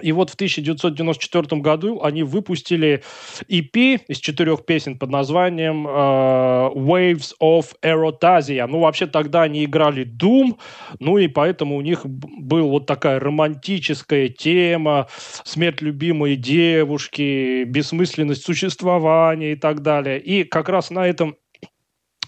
И 0.00 0.12
вот 0.12 0.30
в 0.30 0.34
1994 0.34 1.60
году 1.60 2.02
они 2.02 2.22
выпустили 2.22 3.02
EP 3.48 4.00
из 4.08 4.18
четырех 4.18 4.64
песен 4.64 4.98
под 4.98 5.10
названием 5.10 5.86
э, 5.86 5.90
Waves 5.90 7.32
of 7.40 7.74
Erotasia. 7.82 8.66
Ну, 8.66 8.80
вообще 8.80 9.06
тогда 9.06 9.42
они 9.42 9.64
играли 9.64 10.04
Doom, 10.04 10.58
ну 10.98 11.18
и 11.18 11.28
поэтому 11.28 11.76
у 11.76 11.80
них 11.80 12.04
была 12.04 12.62
вот 12.62 12.86
такая 12.86 13.20
романтическая 13.20 14.28
тема, 14.28 15.08
смерть 15.44 15.80
любимой 15.80 16.36
девушки, 16.36 17.64
бессмысленность 17.64 18.44
существования 18.44 19.52
и 19.52 19.56
так 19.56 19.82
далее. 19.82 20.20
И 20.20 20.44
как 20.44 20.68
раз 20.68 20.90
на 20.90 21.06
этом 21.06 21.36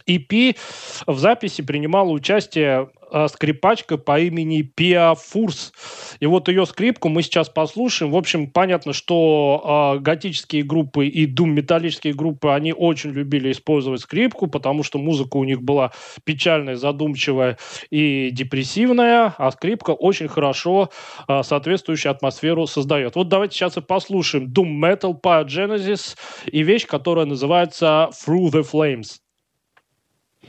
EP 0.07 0.57
в 1.07 1.19
записи 1.19 1.63
принимала 1.63 2.11
участие 2.11 2.91
э, 3.11 3.27
скрипачка 3.29 3.99
по 3.99 4.19
имени 4.21 4.63
Пиа 4.63 5.15
Фурс. 5.15 5.73
И 6.21 6.27
вот 6.27 6.49
ее 6.49 6.67
скрипку 6.67 7.09
мы 7.09 7.23
сейчас 7.23 7.49
послушаем. 7.49 8.13
В 8.13 8.17
общем, 8.17 8.51
понятно, 8.51 8.93
что 8.93 9.97
э, 9.97 10.01
готические 10.01 10.63
группы 10.63 11.07
и 11.07 11.27
дум-металлические 11.27 12.15
группы, 12.15 12.51
они 12.51 12.73
очень 12.73 13.11
любили 13.11 13.53
использовать 13.53 14.01
скрипку, 14.01 14.47
потому 14.47 14.83
что 14.83 14.99
музыка 14.99 15.37
у 15.37 15.45
них 15.45 15.63
была 15.63 15.93
печальная, 16.25 16.77
задумчивая 16.77 17.59
и 17.91 18.31
депрессивная, 18.31 19.35
а 19.37 19.51
скрипка 19.51 19.91
очень 19.91 20.29
хорошо 20.29 20.91
э, 21.29 21.43
соответствующую 21.43 22.13
атмосферу 22.13 22.67
создает. 22.67 23.17
Вот 23.17 23.29
давайте 23.29 23.57
сейчас 23.57 23.77
и 23.77 23.81
послушаем 23.81 24.47
Doom 24.47 24.81
Metal 24.81 25.21
Genesis 25.47 26.17
и 26.47 26.63
вещь, 26.63 26.87
которая 26.87 27.27
называется 27.27 28.11
Through 28.13 28.53
the 28.53 28.67
Flames. 28.71 29.26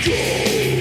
go. 0.00 0.79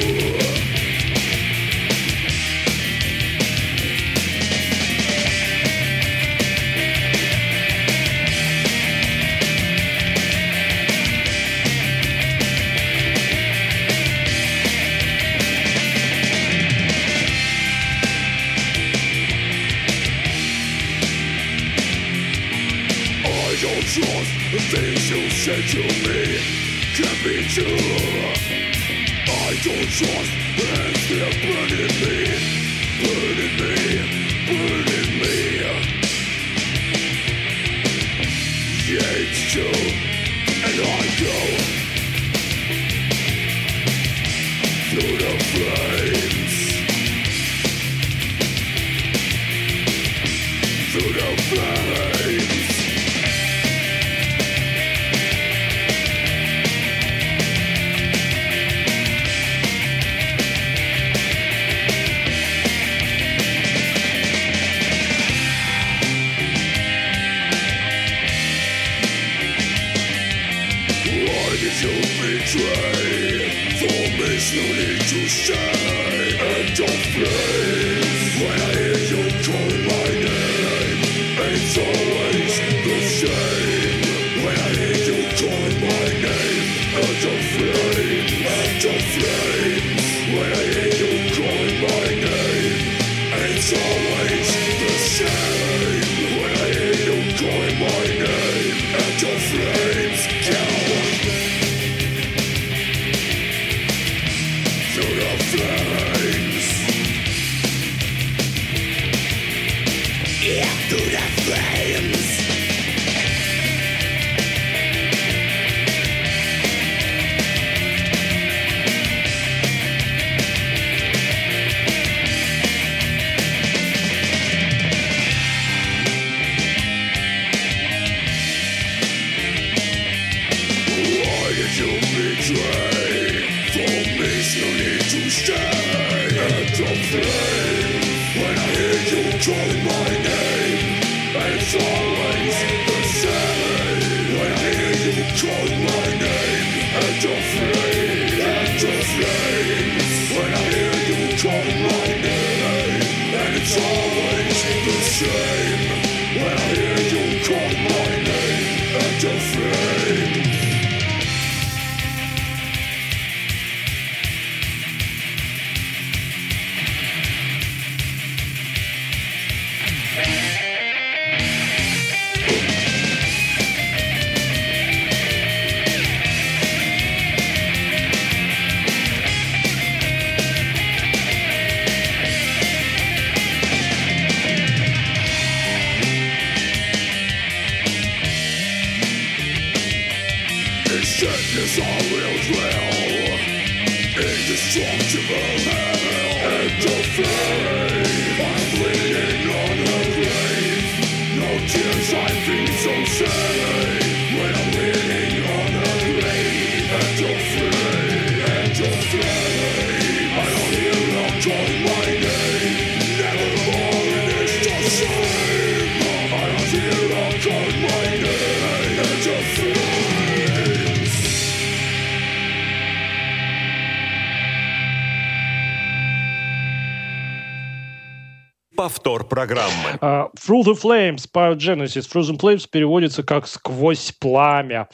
Повтор 228.79 229.25
программы. 229.25 229.99
Uh, 229.99 230.29
Through 230.37 230.63
the 230.63 230.73
Flames, 230.73 231.27
Genesis, 231.57 232.07
Through 232.07 232.37
Flames 232.39 232.65
переводится 232.65 233.23
как 233.23 233.45
«сквозь 233.45 234.13
пламя». 234.13 234.87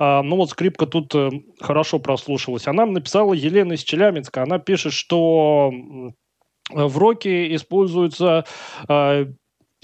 Uh, 0.00 0.22
ну 0.22 0.36
вот 0.36 0.48
скрипка 0.48 0.86
тут 0.86 1.14
uh, 1.14 1.30
хорошо 1.60 1.98
прослушалась. 1.98 2.66
Она 2.66 2.86
написала 2.86 3.34
Елена 3.34 3.74
из 3.74 3.82
Челябинска. 3.84 4.42
Она 4.42 4.58
пишет, 4.58 4.94
что 4.94 5.70
в 6.70 6.96
роке 6.96 7.54
используются 7.54 8.46
uh, 8.88 9.30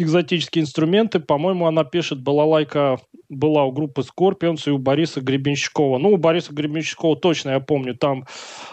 экзотические 0.02 0.62
инструменты. 0.62 1.20
По-моему, 1.20 1.66
она 1.66 1.84
пишет, 1.84 2.22
балалайка 2.22 2.98
была 3.28 3.64
у 3.64 3.72
группы 3.72 4.02
Scorpions 4.02 4.62
и 4.66 4.70
у 4.70 4.78
Бориса 4.78 5.20
Гребенщикова. 5.20 5.98
Ну, 5.98 6.10
у 6.10 6.16
Бориса 6.16 6.52
Гребенщикова 6.52 7.16
точно, 7.16 7.50
я 7.50 7.60
помню, 7.60 7.94
там 7.94 8.26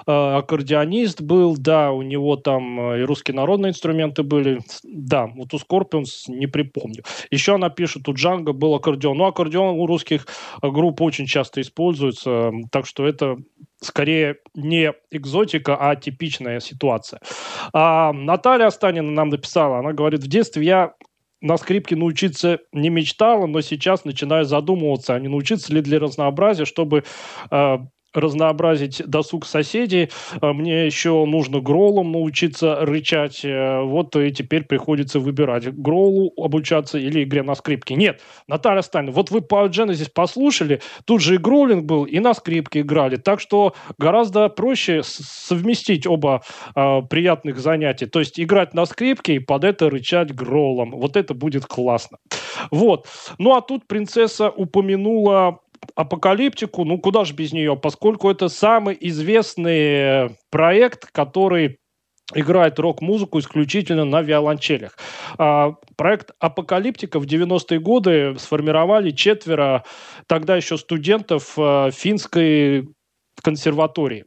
э, 0.05 0.11
аккордеонист 0.11 1.21
был, 1.21 1.55
да, 1.57 1.91
у 1.91 2.01
него 2.01 2.35
там 2.35 2.93
э, 2.93 3.01
и 3.01 3.03
русские 3.03 3.35
народные 3.35 3.71
инструменты 3.71 4.23
были. 4.23 4.59
Да, 4.83 5.27
вот 5.27 5.53
у 5.53 5.57
Scorpions 5.57 6.25
не 6.27 6.47
припомню. 6.47 7.03
Еще 7.31 7.55
она 7.55 7.69
пишет, 7.69 8.07
у 8.09 8.13
Джанга 8.13 8.53
был 8.53 8.75
аккордеон. 8.75 9.17
Ну, 9.17 9.25
аккордеон 9.25 9.79
у 9.79 9.85
русских 9.85 10.27
групп 10.61 11.01
очень 11.01 11.25
часто 11.25 11.61
используется, 11.61 12.51
так 12.71 12.85
что 12.85 13.07
это 13.07 13.37
скорее 13.81 14.37
не 14.55 14.93
экзотика, 15.11 15.77
а 15.79 15.95
типичная 15.95 16.59
ситуация. 16.59 17.21
А 17.73 18.11
Наталья 18.13 18.67
Останина 18.67 19.09
нам 19.11 19.29
написала, 19.29 19.79
она 19.79 19.93
говорит, 19.93 20.21
в 20.21 20.27
детстве 20.27 20.65
я 20.65 20.93
на 21.41 21.57
скрипке 21.57 21.95
научиться 21.95 22.59
не 22.73 22.89
мечтала, 22.89 23.45
но 23.47 23.61
сейчас 23.61 24.05
начинаю 24.05 24.45
задумываться, 24.45 25.15
а 25.15 25.19
не 25.19 25.27
научиться 25.27 25.73
ли 25.73 25.81
для 25.81 25.99
разнообразия, 25.99 26.65
чтобы 26.65 27.03
э, 27.51 27.77
разнообразить 28.13 29.01
досуг 29.05 29.45
соседей. 29.45 30.09
А 30.41 30.53
мне 30.53 30.85
еще 30.85 31.25
нужно 31.25 31.59
гролом 31.59 32.11
научиться 32.11 32.77
рычать. 32.81 33.43
Э, 33.43 33.81
вот 33.81 34.15
и 34.15 34.31
теперь 34.31 34.63
приходится 34.63 35.19
выбирать, 35.19 35.73
гролу 35.73 36.33
обучаться 36.37 36.97
или 36.97 37.23
игре 37.23 37.43
на 37.43 37.55
скрипке. 37.55 37.95
Нет, 37.95 38.21
Наталья 38.47 38.81
Сталин, 38.81 39.11
вот 39.11 39.31
вы 39.31 39.41
по 39.41 39.67
Genesis 39.67 40.09
послушали, 40.13 40.81
тут 41.05 41.21
же 41.21 41.35
и 41.35 41.37
гролинг 41.37 41.85
был, 41.85 42.05
и 42.05 42.19
на 42.19 42.33
скрипке 42.33 42.81
играли. 42.81 43.17
Так 43.17 43.39
что 43.39 43.75
гораздо 43.97 44.49
проще 44.49 45.01
совместить 45.03 46.07
оба 46.07 46.43
э, 46.75 47.01
приятных 47.09 47.59
занятия. 47.59 48.07
То 48.07 48.19
есть 48.19 48.39
играть 48.39 48.73
на 48.73 48.85
скрипке 48.85 49.35
и 49.35 49.39
под 49.39 49.63
это 49.63 49.89
рычать 49.89 50.33
гролом. 50.33 50.91
Вот 50.91 51.15
это 51.15 51.33
будет 51.33 51.65
классно. 51.65 52.17
Вот. 52.71 53.07
Ну 53.37 53.55
а 53.55 53.61
тут 53.61 53.87
принцесса 53.87 54.49
упомянула 54.49 55.59
апокалиптику, 55.95 56.85
ну 56.85 56.97
куда 56.97 57.25
же 57.25 57.33
без 57.33 57.53
нее, 57.53 57.75
поскольку 57.75 58.29
это 58.29 58.49
самый 58.49 58.97
известный 58.99 60.35
проект, 60.49 61.11
который 61.11 61.79
играет 62.33 62.79
рок-музыку 62.79 63.39
исключительно 63.39 64.05
на 64.05 64.21
виолончелях. 64.21 64.97
А, 65.37 65.73
проект 65.97 66.31
«Апокалиптика» 66.39 67.19
в 67.19 67.25
90-е 67.25 67.79
годы 67.79 68.35
сформировали 68.37 69.11
четверо 69.11 69.83
тогда 70.27 70.55
еще 70.55 70.77
студентов 70.77 71.53
а, 71.57 71.91
финской 71.91 72.87
консерватории. 73.41 74.25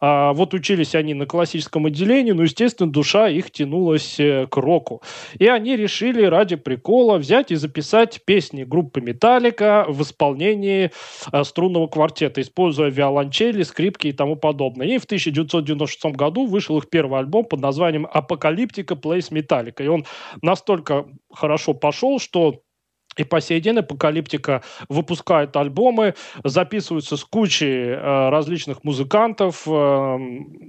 А, 0.00 0.32
вот 0.32 0.54
учились 0.54 0.94
они 0.94 1.14
на 1.14 1.26
классическом 1.26 1.86
отделении, 1.86 2.32
но, 2.32 2.42
естественно, 2.42 2.90
душа 2.90 3.28
их 3.28 3.50
тянулась 3.50 4.18
э, 4.18 4.46
к 4.46 4.56
року. 4.56 5.02
И 5.38 5.46
они 5.46 5.76
решили 5.76 6.24
ради 6.24 6.56
прикола 6.56 7.18
взять 7.18 7.50
и 7.50 7.56
записать 7.56 8.20
песни 8.24 8.64
группы 8.64 9.00
«Металлика» 9.00 9.84
в 9.88 10.02
исполнении 10.02 10.90
а, 11.32 11.44
струнного 11.44 11.86
квартета, 11.86 12.40
используя 12.40 12.90
виолончели, 12.90 13.62
скрипки 13.62 14.08
и 14.08 14.12
тому 14.12 14.36
подобное. 14.36 14.86
И 14.86 14.98
в 14.98 15.04
1996 15.04 16.16
году 16.16 16.46
вышел 16.46 16.78
их 16.78 16.88
первый 16.88 17.20
альбом 17.20 17.44
под 17.44 17.60
названием 17.60 18.06
«Апокалиптика 18.10 18.94
Plays 18.94 19.28
Металлика». 19.30 19.82
И 19.82 19.88
он 19.88 20.04
настолько 20.42 21.06
хорошо 21.32 21.74
пошел, 21.74 22.18
что 22.18 22.62
и 23.18 23.24
по 23.24 23.40
сей 23.40 23.60
день 23.60 23.78
Апокалиптика 23.78 24.62
выпускает 24.88 25.56
альбомы, 25.56 26.14
записываются 26.44 27.16
с 27.16 27.24
кучей 27.24 27.88
э, 27.88 28.28
различных 28.30 28.84
музыкантов, 28.84 29.64
э, 29.66 30.18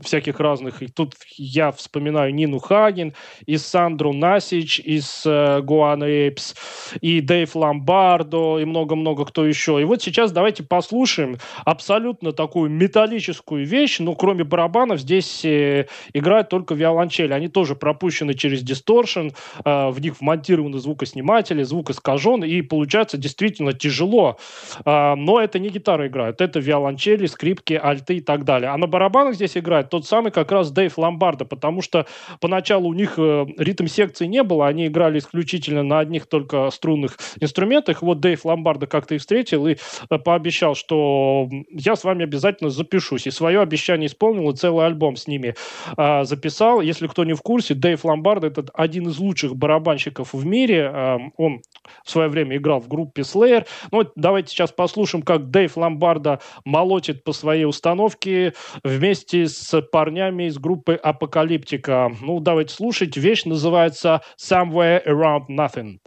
всяких 0.01 0.39
разных. 0.39 0.81
И 0.81 0.87
тут 0.87 1.13
я 1.37 1.71
вспоминаю 1.71 2.33
Нину 2.33 2.57
Хаген, 2.59 3.13
и 3.45 3.57
Сандру 3.57 4.13
Насич 4.13 4.79
из 4.79 5.23
э, 5.25 5.61
Гуана 5.61 6.05
Эйпс, 6.05 6.55
и 7.01 7.21
Дэйв 7.21 7.55
Ламбардо, 7.55 8.57
и 8.59 8.65
много-много 8.65 9.25
кто 9.25 9.45
еще. 9.45 9.79
И 9.79 9.83
вот 9.83 10.01
сейчас 10.01 10.31
давайте 10.31 10.63
послушаем 10.63 11.37
абсолютно 11.65 12.31
такую 12.31 12.71
металлическую 12.71 13.65
вещь, 13.65 13.99
но 13.99 14.15
кроме 14.15 14.43
барабанов 14.43 14.99
здесь 14.99 15.45
э, 15.45 15.85
играют 16.13 16.49
только 16.49 16.73
виолончели. 16.73 17.33
Они 17.33 17.47
тоже 17.47 17.75
пропущены 17.75 18.33
через 18.33 18.63
дисторшн, 18.63 19.29
э, 19.63 19.89
в 19.89 20.01
них 20.01 20.19
вмонтированы 20.19 20.79
звукосниматели, 20.79 21.61
звук 21.61 21.91
искажен, 21.91 22.38
микрофон, 22.39 22.43
и 22.43 22.61
получается 22.61 23.17
действительно 23.17 23.73
тяжело. 23.73 24.37
А, 24.85 25.15
но 25.15 25.39
это 25.39 25.59
не 25.59 25.69
гитара 25.69 26.07
играет, 26.07 26.41
это 26.41 26.59
виолончели, 26.59 27.25
скрипки, 27.25 27.73
альты 27.73 28.17
и 28.17 28.21
так 28.21 28.45
далее. 28.45 28.71
А 28.71 28.77
на 28.77 28.87
барабанах 28.87 29.35
здесь 29.35 29.57
играет 29.57 29.89
тот 29.89 30.05
самый 30.05 30.31
как 30.31 30.51
раз 30.51 30.71
Дэйв 30.71 30.97
Ломбардо, 30.97 31.45
потому 31.45 31.81
что 31.81 32.05
поначалу 32.39 32.89
у 32.89 32.93
них 32.93 33.15
э, 33.17 33.45
ритм 33.57 33.87
секции 33.87 34.25
не 34.25 34.43
было, 34.43 34.67
они 34.67 34.87
играли 34.87 35.19
исключительно 35.19 35.83
на 35.83 35.99
одних 35.99 36.27
только 36.27 36.69
струнных 36.71 37.17
инструментах. 37.39 38.01
Вот 38.01 38.19
Дэйв 38.19 38.45
Ломбардо 38.45 38.87
как-то 38.87 39.15
их 39.15 39.21
встретил 39.21 39.67
и 39.67 39.75
э, 40.09 40.17
пообещал, 40.17 40.75
что 40.75 41.49
я 41.71 41.95
с 41.95 42.03
вами 42.03 42.23
обязательно 42.23 42.69
запишусь. 42.69 43.27
И 43.27 43.31
свое 43.31 43.61
обещание 43.61 44.07
исполнил, 44.07 44.49
и 44.49 44.55
целый 44.55 44.85
альбом 44.85 45.15
с 45.15 45.27
ними 45.27 45.55
а, 45.97 46.23
записал. 46.23 46.81
Если 46.81 47.07
кто 47.07 47.23
не 47.23 47.33
в 47.33 47.41
курсе, 47.41 47.73
Дэйв 47.73 48.03
Ломбардо 48.05 48.47
это 48.47 48.65
один 48.73 49.07
из 49.07 49.19
лучших 49.19 49.55
барабанщиков 49.55 50.33
в 50.33 50.45
мире. 50.45 50.91
А, 50.93 51.17
он 51.37 51.61
в 52.03 52.11
свое 52.11 52.28
время 52.29 52.57
играл 52.57 52.79
в 52.79 52.87
группе 52.87 53.21
Slayer. 53.21 53.65
Ну, 53.91 54.03
давайте 54.15 54.51
сейчас 54.51 54.71
послушаем, 54.71 55.23
как 55.23 55.49
Дэйв 55.49 55.75
Ломбардо 55.77 56.39
молотит 56.65 57.23
по 57.23 57.33
своей 57.33 57.65
установке 57.65 58.53
вместе 58.83 59.47
с 59.47 59.81
парнями 59.81 60.43
из 60.43 60.57
группы 60.57 60.93
Апокалиптика. 60.93 62.11
Ну, 62.21 62.39
давайте 62.39 62.73
слушать. 62.73 63.17
Вещь 63.17 63.45
называется 63.45 64.21
Somewhere 64.37 65.05
Around 65.05 65.47
Nothing. 65.49 65.97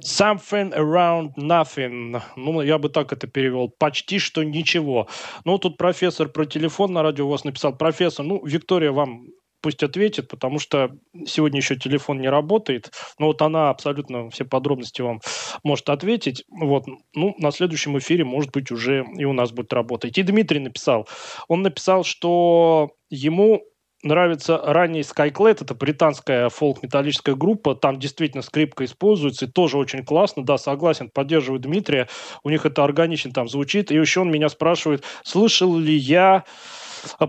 Something 0.00 0.72
around 0.74 1.34
nothing. 1.36 2.20
Ну, 2.36 2.62
я 2.62 2.78
бы 2.78 2.88
так 2.88 3.12
это 3.12 3.26
перевел. 3.26 3.68
Почти 3.68 4.18
что 4.18 4.42
ничего. 4.42 5.08
Ну, 5.44 5.58
тут 5.58 5.76
профессор 5.76 6.28
про 6.28 6.46
телефон 6.46 6.92
на 6.92 7.02
радио 7.02 7.26
у 7.26 7.30
вас 7.30 7.44
написал. 7.44 7.76
Профессор, 7.76 8.24
ну, 8.24 8.44
Виктория 8.44 8.92
вам 8.92 9.26
пусть 9.66 9.82
ответит, 9.82 10.28
потому 10.28 10.60
что 10.60 10.90
сегодня 11.26 11.58
еще 11.58 11.76
телефон 11.76 12.20
не 12.20 12.28
работает. 12.28 12.92
Но 13.18 13.26
вот 13.26 13.42
она 13.42 13.70
абсолютно 13.70 14.30
все 14.30 14.44
подробности 14.44 15.02
вам 15.02 15.20
может 15.64 15.88
ответить. 15.88 16.44
Вот. 16.48 16.84
Ну, 17.14 17.34
на 17.38 17.50
следующем 17.50 17.98
эфире, 17.98 18.24
может 18.24 18.52
быть, 18.52 18.70
уже 18.70 19.04
и 19.16 19.24
у 19.24 19.32
нас 19.32 19.50
будет 19.50 19.72
работать. 19.72 20.18
И 20.18 20.22
Дмитрий 20.22 20.60
написал. 20.60 21.08
Он 21.48 21.62
написал, 21.62 22.04
что 22.04 22.90
ему 23.10 23.62
нравится 24.06 24.58
ранний 24.62 25.00
Skyclad, 25.00 25.58
это 25.62 25.74
британская 25.74 26.48
фолк-металлическая 26.48 27.34
группа, 27.34 27.74
там 27.74 27.98
действительно 27.98 28.42
скрипка 28.42 28.84
используется, 28.84 29.46
и 29.46 29.48
тоже 29.48 29.78
очень 29.78 30.04
классно, 30.04 30.44
да, 30.44 30.58
согласен, 30.58 31.10
поддерживаю 31.10 31.60
Дмитрия, 31.60 32.08
у 32.42 32.50
них 32.50 32.66
это 32.66 32.84
органично 32.84 33.32
там 33.32 33.48
звучит, 33.48 33.90
и 33.90 33.96
еще 33.96 34.20
он 34.20 34.30
меня 34.30 34.48
спрашивает, 34.48 35.04
слышал 35.22 35.76
ли 35.76 35.94
я 35.94 36.44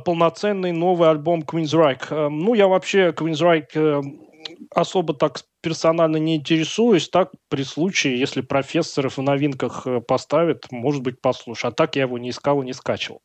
полноценный 0.06 0.72
новый 0.72 1.10
альбом 1.10 1.42
Queensryche. 1.42 2.08
Эм, 2.10 2.40
ну, 2.40 2.54
я 2.54 2.68
вообще 2.68 3.10
Queensryche 3.10 3.68
эм, 3.76 4.27
особо 4.74 5.14
так 5.14 5.42
персонально 5.62 6.18
не 6.18 6.36
интересуюсь. 6.36 7.10
Так, 7.10 7.32
при 7.50 7.64
случае, 7.64 8.20
если 8.20 8.42
профессоров 8.42 9.18
в 9.18 9.22
новинках 9.22 9.86
э, 9.86 10.00
поставят, 10.02 10.72
может 10.72 11.02
быть, 11.02 11.22
послушаю. 11.22 11.72
А 11.72 11.74
так 11.74 11.96
я 11.96 12.04
его 12.04 12.18
не 12.18 12.30
искал 12.30 12.62
и 12.62 12.66
не 12.66 12.74
скачивал. 12.74 13.22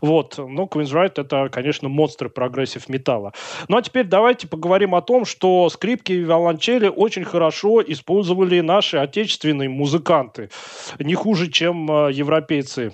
Вот. 0.00 0.38
Но 0.38 0.64
Queensryche 0.64 1.12
это, 1.16 1.48
конечно, 1.50 1.88
монстры 1.88 2.28
прогрессив 2.28 2.88
металла. 2.88 3.32
Ну, 3.68 3.76
а 3.76 3.82
теперь 3.82 4.06
давайте 4.06 4.48
поговорим 4.48 4.94
о 4.94 5.02
том, 5.02 5.24
что 5.24 5.68
скрипки 5.68 6.12
и 6.12 6.20
виолончели 6.20 6.88
очень 6.88 7.24
хорошо 7.24 7.82
использовали 7.82 8.60
наши 8.60 8.96
отечественные 8.96 9.68
музыканты. 9.68 10.50
Не 10.98 11.14
хуже, 11.14 11.50
чем 11.50 11.90
э, 11.90 12.12
европейцы 12.12 12.92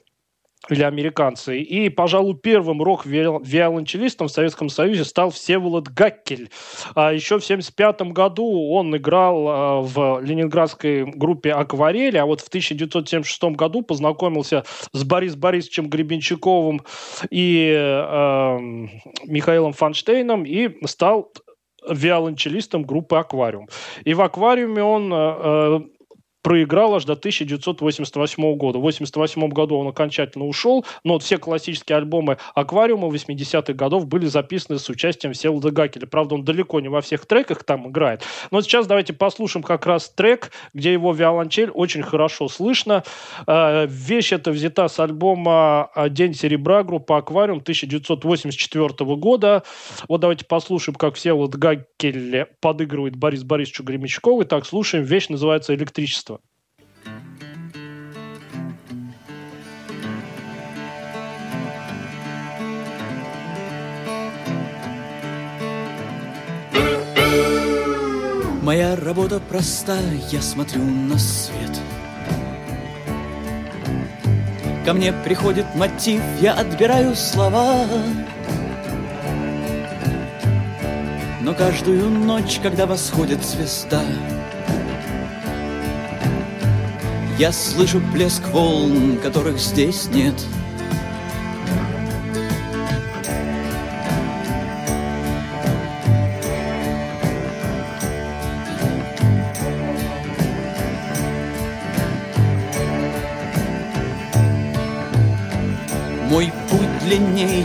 или 0.68 0.82
американцы. 0.82 1.60
И, 1.60 1.88
пожалуй, 1.88 2.34
первым 2.34 2.82
рок-виолончелистом 2.82 4.28
в 4.28 4.30
Советском 4.30 4.68
Союзе 4.68 5.04
стал 5.04 5.30
Всеволод 5.30 5.88
Гаккель. 5.88 6.50
А 6.94 7.12
еще 7.12 7.38
в 7.38 7.44
1975 7.44 8.12
году 8.12 8.70
он 8.70 8.94
играл 8.96 9.48
а, 9.48 9.80
в 9.80 10.20
ленинградской 10.20 11.04
группе 11.04 11.52
«Акварель», 11.52 12.18
а 12.18 12.26
вот 12.26 12.42
в 12.42 12.48
1976 12.48 13.56
году 13.56 13.82
познакомился 13.82 14.64
с 14.92 15.02
Борис 15.04 15.34
Борисовичем 15.34 15.88
Гребенщиковым 15.88 16.82
и 17.30 17.72
э, 17.74 18.58
Михаилом 19.24 19.72
Фанштейном 19.72 20.44
и 20.44 20.86
стал 20.86 21.32
виолончелистом 21.88 22.82
группы 22.82 23.16
«Аквариум». 23.16 23.68
И 24.04 24.12
в 24.12 24.20
«Аквариуме» 24.20 24.82
он 24.82 25.12
э, 25.12 25.80
проиграл 26.42 26.94
аж 26.94 27.04
до 27.04 27.12
1988 27.12 28.56
года. 28.56 28.78
В 28.78 28.82
1988 28.82 29.48
году 29.48 29.76
он 29.76 29.88
окончательно 29.88 30.46
ушел, 30.46 30.84
но 31.04 31.14
вот 31.14 31.22
все 31.22 31.38
классические 31.38 31.96
альбомы 31.96 32.38
«Аквариума» 32.54 33.08
80-х 33.08 33.72
годов 33.74 34.06
были 34.06 34.26
записаны 34.26 34.78
с 34.78 34.88
участием 34.88 35.32
Всеволода 35.32 35.70
Гакеля. 35.70 36.06
Правда, 36.06 36.34
он 36.34 36.44
далеко 36.44 36.80
не 36.80 36.88
во 36.88 37.00
всех 37.00 37.26
треках 37.26 37.64
там 37.64 37.88
играет. 37.88 38.22
Но 38.50 38.60
сейчас 38.62 38.86
давайте 38.86 39.12
послушаем 39.12 39.62
как 39.62 39.86
раз 39.86 40.10
трек, 40.10 40.50
где 40.74 40.92
его 40.92 41.12
виолончель 41.12 41.70
очень 41.70 42.02
хорошо 42.02 42.48
слышно. 42.48 43.04
Э, 43.46 43.86
вещь 43.86 44.32
эта 44.32 44.50
взята 44.50 44.88
с 44.88 44.98
альбома 45.00 45.90
«День 46.10 46.34
серебра» 46.34 46.82
группы 46.82 47.14
«Аквариум» 47.14 47.58
1984 47.58 49.16
года. 49.16 49.62
Вот 50.08 50.20
давайте 50.20 50.44
послушаем, 50.44 50.94
как 50.94 51.14
Всеволод 51.14 51.54
Гакель 51.56 52.46
подыгрывает 52.60 53.16
Борис 53.16 53.42
Борисовичу 53.42 53.84
Гремячкову. 53.84 54.44
Так, 54.44 54.66
слушаем. 54.66 55.04
Вещь 55.04 55.28
называется 55.28 55.74
«Электричество». 55.74 56.29
Моя 68.80 68.96
работа 68.96 69.40
проста, 69.40 69.98
я 70.30 70.40
смотрю 70.40 70.82
на 70.82 71.18
свет. 71.18 71.70
Ко 74.86 74.94
мне 74.94 75.12
приходит 75.12 75.66
мотив, 75.74 76.22
я 76.40 76.54
отбираю 76.54 77.14
слова. 77.14 77.84
Но 81.42 81.52
каждую 81.52 82.08
ночь, 82.08 82.58
когда 82.62 82.86
восходит 82.86 83.44
звезда, 83.44 84.00
Я 87.38 87.52
слышу 87.52 88.00
плеск 88.14 88.48
волн, 88.48 89.18
которых 89.18 89.58
здесь 89.58 90.06
нет— 90.06 90.34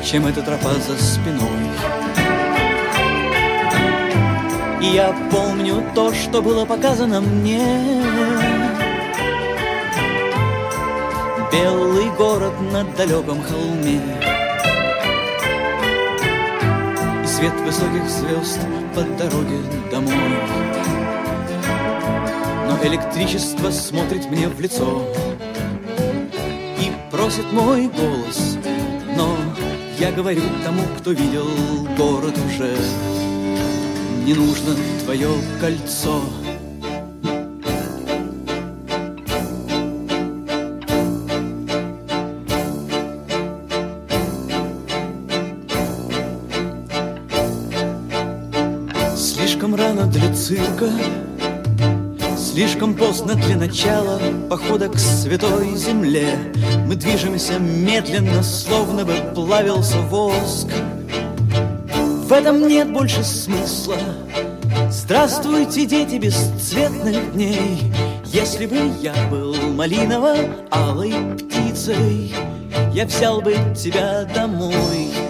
чем 0.06 0.28
эта 0.28 0.44
тропа 0.44 0.72
за 0.76 0.96
спиной. 1.02 1.50
И 4.82 4.86
я 4.94 5.16
помню 5.32 5.84
то, 5.96 6.14
что 6.14 6.44
было 6.44 6.64
показано 6.66 7.22
мне. 7.22 8.04
Белый 11.52 12.10
город 12.18 12.54
на 12.72 12.84
далеком 12.84 13.42
холме. 13.42 14.00
И 17.24 17.28
свет 17.28 17.54
высоких 17.62 18.08
звезд 18.08 18.60
под 18.94 19.18
дороге 19.18 19.58
домой. 19.92 20.14
Но 22.68 22.78
электричество 22.88 23.72
смотрит 23.72 24.30
мне 24.30 24.48
в 24.50 24.60
лицо 24.60 25.02
И 26.80 26.92
просит 27.12 27.52
мой 27.52 27.88
голос 27.88 28.58
я 30.00 30.12
говорю 30.12 30.42
тому, 30.64 30.82
кто 30.98 31.12
видел 31.12 31.48
город 31.98 32.36
уже. 32.46 32.76
Не 34.26 34.34
нужно 34.34 34.76
твое 35.04 35.30
кольцо. 35.60 36.22
Слишком 49.16 49.76
рано 49.76 50.08
для 50.08 50.34
цирка 50.34 50.90
Слишком 52.56 52.96
поздно 52.96 53.36
для 53.36 53.58
начала 53.58 54.18
похода 54.50 54.88
к 54.88 54.98
святой 54.98 55.76
земле. 55.76 56.54
Мы 56.88 56.96
движемся 56.96 57.60
медленно, 57.60 58.42
словно 58.44 59.04
бы 59.04 59.14
плавился 59.36 59.98
воск. 60.04 60.70
В 61.94 62.32
этом 62.32 62.66
нет 62.66 62.94
больше 62.94 63.26
смысла. 63.26 63.98
Здравствуйте, 64.90 65.86
дети 65.86 66.16
бесцветных 66.16 67.34
дней. 67.34 67.92
Если 68.24 68.68
бы 68.68 68.78
я 69.02 69.14
был 69.30 69.54
малиново-алой 69.74 71.36
птицей 71.36 72.34
Я 72.94 73.06
взял 73.06 73.42
бы 73.42 73.58
тебя 73.76 74.24
домой 74.34 75.25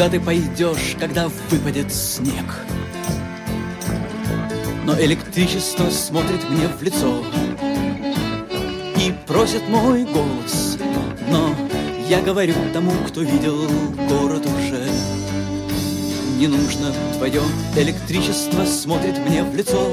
Куда 0.00 0.12
ты 0.12 0.18
пойдешь, 0.18 0.96
когда 0.98 1.28
выпадет 1.50 1.92
снег? 1.92 2.46
Но 4.86 4.98
электричество 4.98 5.90
смотрит 5.90 6.48
мне 6.48 6.68
в 6.68 6.82
лицо 6.82 7.22
И 8.96 9.12
просит 9.26 9.68
мой 9.68 10.04
голос. 10.04 10.78
Но 11.28 11.54
я 12.08 12.22
говорю 12.22 12.54
тому, 12.72 12.92
кто 13.08 13.20
видел 13.20 13.68
город 14.08 14.46
уже. 14.46 14.88
Не 16.38 16.46
нужно 16.46 16.94
твое 17.18 17.42
электричество 17.76 18.64
смотрит 18.64 19.18
мне 19.18 19.44
в 19.44 19.54
лицо 19.54 19.86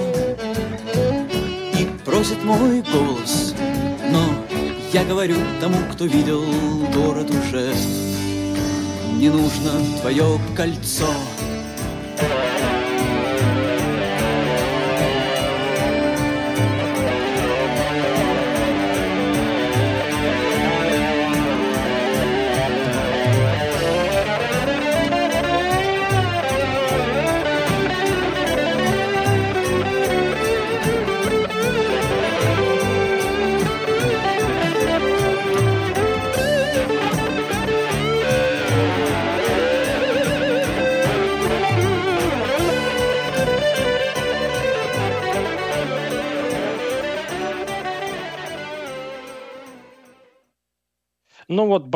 И 1.78 1.86
просит 2.06 2.42
мой 2.46 2.82
голос. 2.94 3.54
Но 4.10 4.24
я 4.94 5.04
говорю 5.04 5.36
тому, 5.60 5.80
кто 5.92 6.06
видел 6.06 6.46
город 6.94 7.30
уже 7.30 7.74
Не 9.18 9.30
нужно 9.30 9.72
твое 10.00 10.40
кольцо 10.56 11.08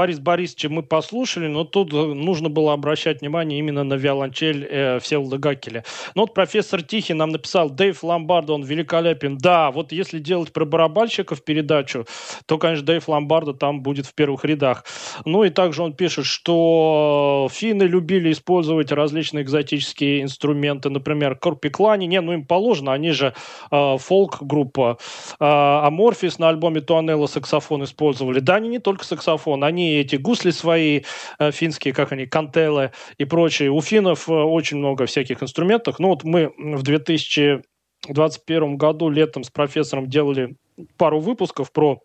Борис 0.01 0.17
Борисовича 0.17 0.67
мы 0.69 0.81
послушали, 0.81 1.45
но 1.45 1.63
тут 1.63 1.93
э, 1.93 1.95
нужно 1.95 2.49
было 2.49 2.73
обращать 2.73 3.21
внимание 3.21 3.59
именно 3.59 3.83
на 3.83 3.93
виолончель 3.93 4.67
э, 4.67 4.99
Всеволода 4.99 5.37
Гакеля. 5.37 5.83
Ну 6.15 6.23
вот 6.23 6.33
профессор 6.33 6.81
Тихий 6.81 7.13
нам 7.13 7.29
написал, 7.29 7.69
Дэйв 7.69 8.03
Ломбардо, 8.03 8.53
он 8.53 8.63
великолепен. 8.63 9.37
Да, 9.37 9.69
вот 9.69 9.91
если 9.91 10.17
делать 10.17 10.53
про 10.53 10.65
барабанщиков 10.65 11.43
передачу, 11.43 12.07
то, 12.47 12.57
конечно, 12.57 12.83
Дэйв 12.87 13.07
Ломбардо 13.07 13.53
там 13.53 13.83
будет 13.83 14.07
в 14.07 14.15
первых 14.15 14.43
рядах. 14.43 14.85
Ну 15.25 15.43
и 15.43 15.51
также 15.51 15.83
он 15.83 15.93
пишет, 15.93 16.25
что 16.25 17.47
финны 17.51 17.83
любили 17.83 18.31
использовать 18.31 18.91
различные 18.91 19.43
экзотические 19.43 20.23
инструменты, 20.23 20.89
например, 20.89 21.35
корпиклани. 21.35 22.05
Не, 22.07 22.21
ну 22.21 22.33
им 22.33 22.43
положено, 22.43 22.91
они 22.91 23.11
же 23.11 23.35
э, 23.69 23.97
фолк-группа. 23.99 24.97
Э, 25.39 25.45
Аморфис 25.85 26.39
на 26.39 26.49
альбоме 26.49 26.81
Туанелла 26.81 27.27
саксофон 27.27 27.83
использовали. 27.83 28.39
Да, 28.39 28.55
они 28.55 28.69
не 28.69 28.79
только 28.79 29.05
саксофон, 29.05 29.63
они 29.63 29.90
эти 29.99 30.15
гусли 30.15 30.51
свои 30.51 31.01
э, 31.39 31.51
финские, 31.51 31.93
как 31.93 32.11
они, 32.11 32.25
кантелы 32.25 32.91
и 33.17 33.25
прочие. 33.25 33.71
У 33.71 33.81
финнов 33.81 34.29
э, 34.29 34.33
очень 34.33 34.77
много 34.77 35.05
всяких 35.05 35.43
инструментов. 35.43 35.99
Ну 35.99 36.09
вот 36.09 36.23
мы 36.23 36.53
в 36.57 36.83
2021 36.83 38.77
году 38.77 39.09
летом 39.09 39.43
с 39.43 39.49
профессором 39.49 40.07
делали 40.07 40.55
пару 40.97 41.19
выпусков 41.19 41.71
про 41.71 41.99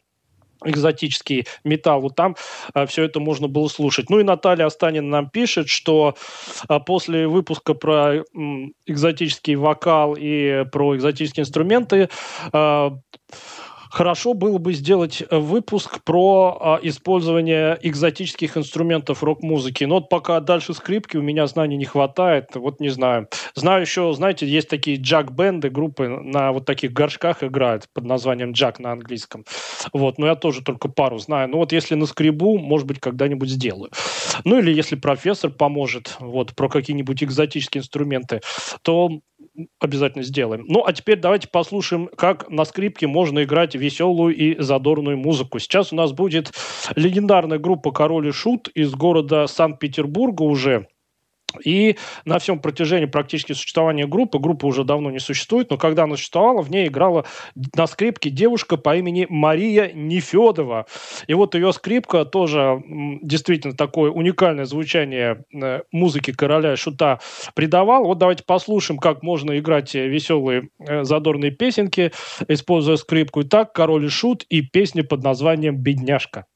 экзотический 0.64 1.46
металл, 1.64 2.00
вот 2.00 2.16
там 2.16 2.36
а, 2.72 2.86
все 2.86 3.04
это 3.04 3.20
можно 3.20 3.48
было 3.48 3.68
слушать. 3.68 4.10
Ну 4.10 4.20
и 4.20 4.24
Наталья 4.24 4.66
Останина 4.66 5.08
нам 5.08 5.30
пишет, 5.30 5.68
что 5.68 6.16
а, 6.68 6.80
после 6.80 7.26
выпуска 7.26 7.74
про 7.74 8.22
м, 8.34 8.72
экзотический 8.86 9.54
вокал 9.54 10.16
и 10.18 10.64
про 10.72 10.96
экзотические 10.96 11.42
инструменты 11.42 12.08
а, 12.52 12.92
хорошо 13.90 14.34
было 14.34 14.58
бы 14.58 14.72
сделать 14.72 15.22
э, 15.28 15.38
выпуск 15.38 16.02
про 16.04 16.58
а, 16.60 16.80
использование 16.82 17.78
экзотических 17.82 18.56
инструментов 18.56 19.22
рок-музыки. 19.22 19.84
Но 19.84 19.96
вот 19.96 20.08
пока 20.08 20.40
дальше 20.40 20.74
скрипки 20.74 21.16
у 21.16 21.22
меня 21.22 21.46
знаний 21.46 21.76
не 21.76 21.84
хватает. 21.84 22.54
Вот 22.54 22.80
не 22.80 22.88
знаю. 22.88 23.28
Знаю 23.54 23.82
еще, 23.82 24.12
знаете, 24.12 24.46
есть 24.46 24.68
такие 24.68 24.96
джак-бенды, 24.96 25.70
группы 25.70 26.08
на 26.08 26.52
вот 26.52 26.64
таких 26.64 26.92
горшках 26.92 27.42
играют 27.42 27.88
под 27.92 28.04
названием 28.04 28.52
джак 28.52 28.78
на 28.78 28.92
английском. 28.92 29.44
Вот, 29.92 30.18
но 30.18 30.26
я 30.26 30.34
тоже 30.34 30.62
только 30.62 30.88
пару 30.88 31.18
знаю. 31.18 31.48
Ну 31.48 31.58
вот 31.58 31.72
если 31.72 31.94
на 31.94 32.06
скребу, 32.06 32.58
может 32.58 32.86
быть, 32.86 33.00
когда-нибудь 33.00 33.48
сделаю. 33.48 33.90
Ну 34.44 34.58
или 34.58 34.72
если 34.72 34.96
профессор 34.96 35.50
поможет 35.50 36.16
вот 36.20 36.54
про 36.54 36.68
какие-нибудь 36.68 37.22
экзотические 37.22 37.80
инструменты, 37.80 38.40
то 38.82 39.20
обязательно 39.80 40.24
сделаем. 40.24 40.64
Ну, 40.66 40.84
а 40.84 40.92
теперь 40.92 41.18
давайте 41.18 41.48
послушаем, 41.48 42.08
как 42.16 42.48
на 42.50 42.64
скрипке 42.64 43.06
можно 43.06 43.44
играть 43.44 43.74
веселую 43.74 44.34
и 44.34 44.60
задорную 44.60 45.16
музыку. 45.16 45.58
Сейчас 45.58 45.92
у 45.92 45.96
нас 45.96 46.12
будет 46.12 46.52
легендарная 46.94 47.58
группа 47.58 47.92
«Король 47.92 48.28
и 48.28 48.32
Шут» 48.32 48.68
из 48.68 48.92
города 48.92 49.46
Санкт-Петербурга 49.46 50.42
уже. 50.42 50.88
И 51.64 51.96
на 52.24 52.38
всем 52.38 52.58
протяжении 52.58 53.06
практически 53.06 53.52
существования 53.52 54.06
группы, 54.06 54.38
группа 54.38 54.66
уже 54.66 54.84
давно 54.84 55.10
не 55.10 55.18
существует, 55.18 55.70
но 55.70 55.78
когда 55.78 56.04
она 56.04 56.16
существовала, 56.16 56.62
в 56.62 56.70
ней 56.70 56.88
играла 56.88 57.24
на 57.74 57.86
скрипке 57.86 58.30
девушка 58.30 58.76
по 58.76 58.96
имени 58.96 59.26
Мария 59.28 59.92
Нефедова. 59.92 60.86
И 61.26 61.34
вот 61.34 61.54
ее 61.54 61.72
скрипка 61.72 62.24
тоже 62.24 62.82
действительно 63.22 63.74
такое 63.74 64.10
уникальное 64.10 64.64
звучание 64.64 65.44
э, 65.54 65.82
музыки 65.92 66.32
короля 66.32 66.76
шута 66.76 67.20
придавал. 67.54 68.04
Вот 68.04 68.18
давайте 68.18 68.44
послушаем, 68.44 68.98
как 68.98 69.22
можно 69.22 69.58
играть 69.58 69.94
веселые 69.94 70.68
э, 70.78 71.04
задорные 71.04 71.52
песенки, 71.52 72.12
используя 72.48 72.96
скрипку. 72.96 73.42
Итак, 73.42 73.72
король 73.72 74.06
и 74.06 74.08
шут 74.08 74.44
и 74.48 74.62
песня 74.62 75.04
под 75.04 75.22
названием 75.22 75.76
«Бедняжка». 75.76 76.46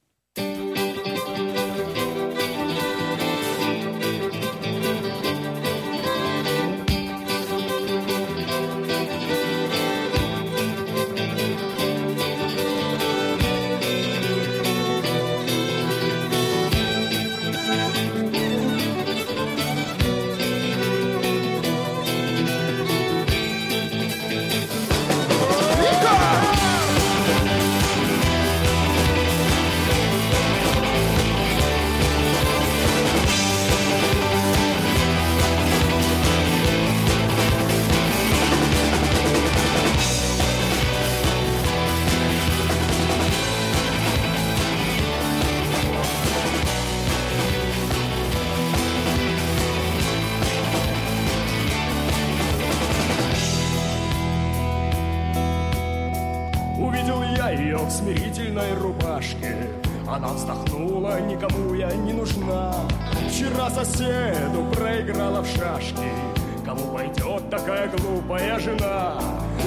Кому 66.71 66.87
пойдет 66.95 67.51
такая 67.51 67.89
глупая 67.89 68.57
жена? 68.61 69.19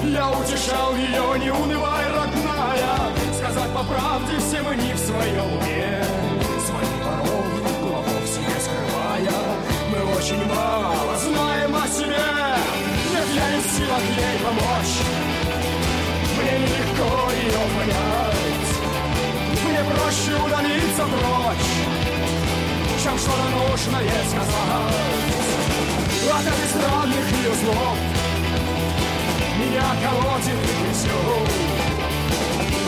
Я 0.04 0.30
утешал 0.30 0.96
ее, 0.96 1.38
не 1.38 1.50
унывай, 1.50 2.06
родная. 2.08 3.12
Сказать 3.36 3.70
по 3.74 3.84
правде, 3.84 4.38
все 4.38 4.62
мы 4.62 4.74
не 4.74 4.94
в 4.94 4.98
своем 4.98 5.52
уме. 5.52 6.02
Свои 6.64 6.94
пороги 7.04 7.60
глубоко 7.60 8.08
в 8.08 8.26
себе 8.26 8.56
скрывая. 8.58 9.36
Мы 9.90 10.16
очень 10.16 10.46
мало 10.46 11.18
знаем 11.18 11.76
о 11.76 11.86
себе. 11.88 12.24
Нет, 13.12 13.28
я 13.34 13.50
не 13.50 13.60
в 13.60 13.66
силах 13.66 14.00
ей 14.00 14.38
помочь. 14.42 14.96
Мне 16.40 16.58
нелегко 16.58 17.30
ее 17.32 17.64
понять. 17.76 18.72
Мне 19.62 19.84
проще 19.92 20.42
удалиться 20.42 21.02
прочь 21.04 21.70
Чем 23.02 23.18
что-то 23.18 23.46
нужное 23.50 24.24
сказать 24.26 25.63
вот 26.24 26.36
от 26.36 26.70
странных 26.70 27.26
ее 27.32 27.54
слов 27.54 27.98
Меня 29.58 29.84
колотит 30.02 30.54
и 30.54 30.72
трясет 30.84 31.48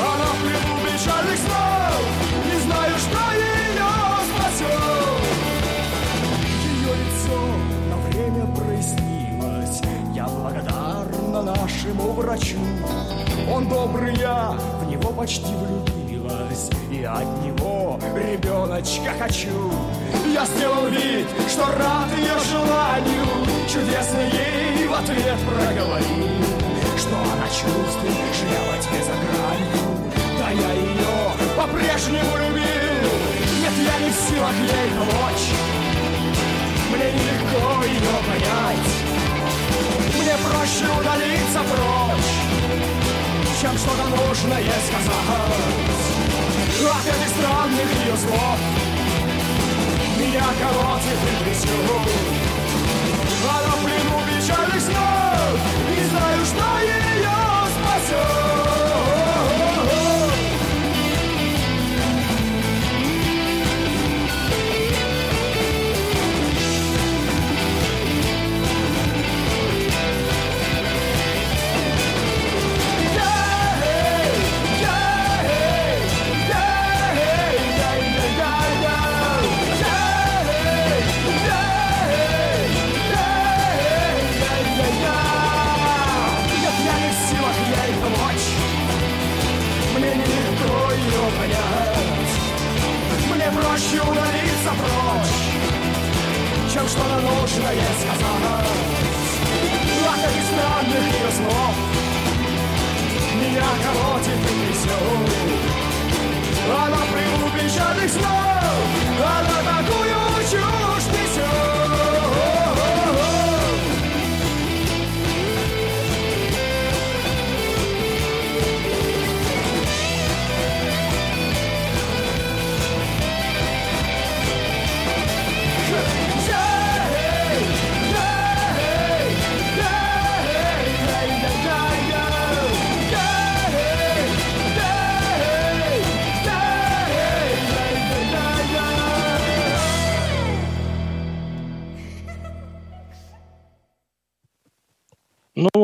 Она 0.01 0.29
в 0.33 0.39
плену 0.43 0.75
печальных 0.85 1.39
снов 1.39 2.05
Не 2.47 2.57
знаю, 2.61 2.95
что 2.99 3.21
ее 3.35 3.93
спасет 4.31 5.21
Ее 6.65 6.93
лицо 6.97 7.39
на 7.91 7.97
время 8.09 8.47
прояснилось 8.57 9.83
Я 10.15 10.27
благодарна 10.27 11.43
нашему 11.43 12.13
врачу. 12.13 12.59
Он 13.53 13.69
добрый, 13.69 14.17
я 14.17 14.57
в 14.81 14.87
него 14.89 15.11
почти 15.11 15.53
влюбилась. 15.55 16.71
И 16.91 17.05
от 17.05 17.45
него 17.45 17.99
ребеночка 18.15 19.13
хочу. 19.19 19.71
Я 20.37 20.45
сделал 20.45 20.87
вид, 20.89 21.27
что 21.49 21.65
рад 21.65 22.13
ее 22.15 22.37
желанию. 22.51 23.25
Чудесно 23.67 24.21
ей 24.21 24.87
в 24.87 24.93
ответ 24.93 25.39
проговорил 25.49 26.29
Что 26.99 27.17
она 27.17 27.49
чувствует, 27.49 28.35
живя 28.37 28.61
во 28.69 28.77
тьме 28.77 29.01
за 29.03 29.17
гранью. 29.17 29.81
Да 30.39 30.51
я 30.51 30.73
ее 30.75 31.17
по-прежнему 31.57 32.37
любил. 32.37 33.13
Нет, 33.63 33.73
я 33.81 33.99
не 34.05 34.11
в 34.11 34.15
силах 34.29 34.57
ей 34.61 34.91
помочь 34.99 35.47
Мне 36.91 37.13
нелегко 37.17 37.85
ее 37.85 38.17
понять. 38.29 38.93
Мне 40.21 40.37
проще 40.45 40.87
удалиться 41.01 41.61
прочь 41.65 42.35
Чем 43.59 43.79
что-то 43.79 44.05
нужное 44.11 44.77
сказать. 44.85 45.27
От 46.93 47.07
этих 47.07 47.29
странных 47.39 47.89
ее 48.05 48.17
слов 48.19 48.96
Меня 50.27 50.43
колотит 50.61 51.21
и 51.23 51.45
трясет 51.45 51.71
Она 53.49 53.77
в 53.77 53.85
плену 53.85 54.19
печальных 54.27 54.81
снов 54.81 55.59
Не 55.89 56.05
знаю, 56.05 56.45
что 56.45 56.67
ее 56.81 57.31
спасет 57.71 58.56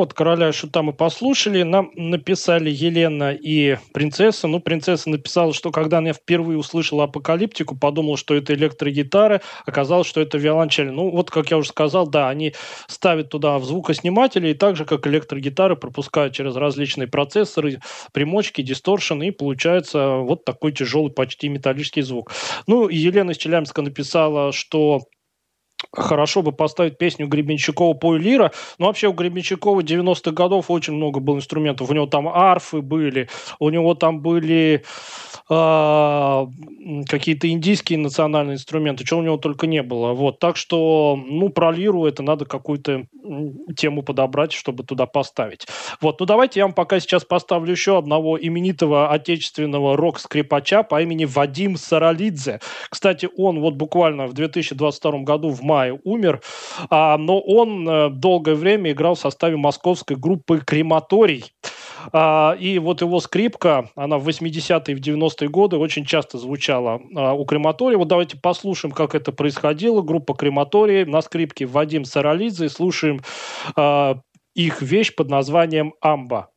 вот, 0.02 0.14
короля 0.14 0.52
шута 0.52 0.82
мы 0.82 0.92
послушали. 0.92 1.62
Нам 1.62 1.92
написали 1.94 2.68
Елена 2.70 3.32
и 3.32 3.76
принцесса. 3.94 4.48
Ну, 4.48 4.58
принцесса 4.58 5.08
написала, 5.08 5.54
что 5.54 5.70
когда 5.70 5.98
она 5.98 6.12
впервые 6.12 6.58
услышала 6.58 7.04
апокалиптику, 7.04 7.78
подумала, 7.78 8.16
что 8.16 8.34
это 8.34 8.52
электрогитара, 8.52 9.42
оказалось, 9.64 10.08
что 10.08 10.20
это 10.20 10.38
виолончель. 10.38 10.90
Ну, 10.90 11.10
вот, 11.10 11.30
как 11.30 11.52
я 11.52 11.56
уже 11.56 11.68
сказал, 11.68 12.08
да, 12.08 12.28
они 12.28 12.52
ставят 12.88 13.28
туда 13.28 13.58
в 13.58 13.64
звукосниматели, 13.64 14.48
и 14.48 14.54
так 14.54 14.74
же, 14.74 14.84
как 14.86 15.06
электрогитары, 15.06 15.76
пропускают 15.76 16.34
через 16.34 16.56
различные 16.56 17.06
процессоры, 17.06 17.78
примочки, 18.12 18.60
дисторшены, 18.60 19.28
и 19.28 19.30
получается 19.30 20.16
вот 20.16 20.44
такой 20.44 20.72
тяжелый, 20.72 21.12
почти 21.12 21.48
металлический 21.48 22.02
звук. 22.02 22.32
Ну, 22.66 22.88
Елена 22.88 23.30
из 23.30 23.36
Челябинска 23.36 23.82
написала, 23.82 24.50
что 24.50 25.02
хорошо 25.92 26.42
бы 26.42 26.52
поставить 26.52 26.98
песню 26.98 27.26
Гребенщикова 27.26 27.94
«Пой 27.94 28.18
лира». 28.18 28.52
Но 28.78 28.86
вообще 28.86 29.08
у 29.08 29.12
Гребенщикова 29.12 29.82
90-х 29.82 30.32
годов 30.32 30.70
очень 30.70 30.94
много 30.94 31.20
было 31.20 31.36
инструментов. 31.36 31.90
У 31.90 31.94
него 31.94 32.06
там 32.06 32.28
арфы 32.28 32.80
были, 32.80 33.28
у 33.58 33.70
него 33.70 33.94
там 33.94 34.20
были 34.20 34.84
м, 35.50 37.04
какие-то 37.08 37.50
индийские 37.50 37.98
национальные 37.98 38.54
инструменты, 38.54 39.04
чего 39.04 39.20
у 39.20 39.22
него 39.22 39.36
только 39.36 39.66
не 39.66 39.82
было. 39.82 40.12
Вот. 40.12 40.38
Так 40.38 40.56
что, 40.56 41.18
ну, 41.22 41.48
про 41.48 41.72
лиру 41.72 42.06
это 42.06 42.22
надо 42.22 42.44
какую-то 42.44 43.06
тему 43.76 44.02
подобрать, 44.02 44.52
чтобы 44.52 44.84
туда 44.84 45.06
поставить. 45.06 45.66
Вот. 46.00 46.20
Ну, 46.20 46.26
давайте 46.26 46.60
я 46.60 46.66
вам 46.66 46.74
пока 46.74 47.00
сейчас 47.00 47.24
поставлю 47.24 47.70
еще 47.70 47.98
одного 47.98 48.38
именитого 48.40 49.10
отечественного 49.10 49.96
рок-скрипача 49.96 50.82
по 50.82 51.02
имени 51.02 51.24
Вадим 51.24 51.76
Саралидзе. 51.76 52.60
Кстати, 52.90 53.28
он 53.36 53.60
вот 53.60 53.74
буквально 53.74 54.26
в 54.26 54.32
2022 54.32 55.20
году 55.20 55.50
в 55.50 55.62
мае 55.62 55.98
умер, 56.04 56.42
а, 56.90 57.16
но 57.18 57.40
он 57.40 57.88
э, 57.88 58.10
долгое 58.10 58.54
время 58.54 58.92
играл 58.92 59.14
в 59.14 59.20
составе 59.20 59.56
московской 59.56 60.16
группы 60.16 60.60
«Крематорий». 60.64 61.52
А, 62.12 62.56
и 62.58 62.78
вот 62.78 63.00
его 63.00 63.20
скрипка, 63.20 63.90
она 63.94 64.18
в 64.18 64.28
80-е 64.28 64.92
и 64.92 64.94
в 64.94 65.00
90-е 65.00 65.48
годы 65.48 65.76
очень 65.76 66.04
часто 66.04 66.38
звучала 66.38 67.00
а, 67.14 67.34
у 67.34 67.44
крематория. 67.44 67.98
Вот 67.98 68.08
давайте 68.08 68.38
послушаем, 68.38 68.92
как 68.94 69.14
это 69.14 69.32
происходило. 69.32 70.02
Группа 70.02 70.34
крематории 70.34 71.04
на 71.04 71.22
скрипке 71.22 71.66
Вадим 71.66 72.04
Саралидзе. 72.04 72.68
Слушаем 72.68 73.20
а, 73.76 74.20
их 74.54 74.82
вещь 74.82 75.14
под 75.14 75.30
названием 75.30 75.94
«Амба». 76.00 76.51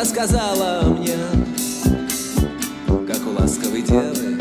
Рассказала 0.00 0.80
мне 0.84 1.14
Как 3.06 3.18
у 3.26 3.38
ласковой 3.38 3.82
девы 3.82 4.34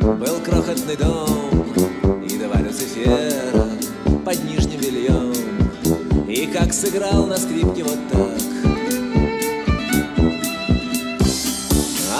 Был 0.00 0.38
крохотный 0.38 0.94
дом 0.94 1.66
И 2.24 2.38
два 2.38 2.60
Люцифера 2.60 3.66
Под 4.24 4.44
нижним 4.44 4.80
бельем. 4.80 5.32
И 6.28 6.46
как 6.46 6.72
сыграл 6.72 7.26
на 7.26 7.38
скрипке 7.38 7.82
вот 7.82 7.98
так. 8.12 8.40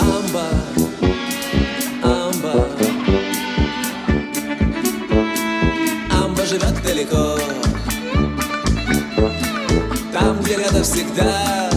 Амба 0.01 0.49
Амба. 2.03 2.69
Амба 6.11 6.45
живет 6.45 6.83
далеко. 6.83 7.39
Там, 10.13 10.41
где 10.41 10.57
лето 10.57 10.83
всегда 10.83 11.70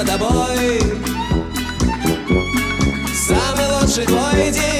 за 0.00 0.06
тобой. 0.06 0.80
Самый 3.14 3.80
лучший 3.80 4.06
твой 4.06 4.50
день 4.50 4.79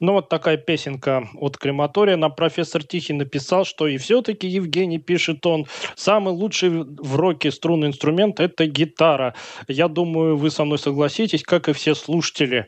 Ну, 0.00 0.14
вот 0.14 0.30
такая 0.30 0.56
песенка 0.56 1.28
от 1.34 1.58
крематория. 1.58 2.16
Нам 2.16 2.34
профессор 2.34 2.82
Тихий 2.82 3.12
написал, 3.12 3.66
что 3.66 3.86
и 3.86 3.98
все-таки, 3.98 4.48
Евгений, 4.48 4.98
пишет 4.98 5.44
он, 5.44 5.66
самый 5.94 6.32
лучший 6.32 6.70
в 6.70 7.16
роке 7.16 7.50
струнный 7.50 7.88
инструмент– 7.88 8.40
это 8.40 8.64
гитара. 8.66 9.34
Я 9.68 9.88
думаю, 9.88 10.38
вы 10.38 10.50
со 10.50 10.64
мной 10.64 10.78
согласитесь, 10.78 11.42
как 11.42 11.68
и 11.68 11.74
все 11.74 11.94
слушатели. 11.94 12.66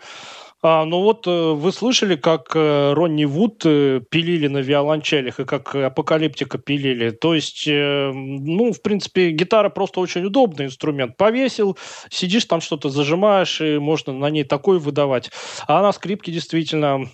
А, 0.65 0.85
ну 0.85 1.03
вот 1.03 1.27
э, 1.27 1.53
вы 1.53 1.73
слышали, 1.73 2.15
как 2.15 2.55
э, 2.55 2.93
Ронни 2.93 3.25
Вуд 3.25 3.63
э, 3.65 4.01
пилили 4.09 4.47
на 4.47 4.59
виолончелях 4.59 5.41
и 5.41 5.45
как 5.45 5.75
Апокалиптика 5.75 6.57
пилили. 6.59 7.11
То 7.11 7.35
есть, 7.35 7.67
ну, 7.67 8.73
в 8.73 8.81
принципе, 8.81 9.31
гитара 9.33 9.71
просто 9.71 9.99
очень 9.99 10.25
удобный 10.25 10.67
инструмент. 10.67 11.17
Повесил, 11.17 11.77
сидишь 12.11 12.45
там 12.45 12.61
что-то 12.61 12.91
зажимаешь, 12.91 13.61
и 13.61 13.79
можно 13.79 14.13
на 14.13 14.31
ней 14.31 14.45
такой 14.45 14.79
выдавать. 14.79 15.31
А 15.67 15.83
на 15.83 15.93
скрипке 15.93 16.31
действительно 16.31 17.09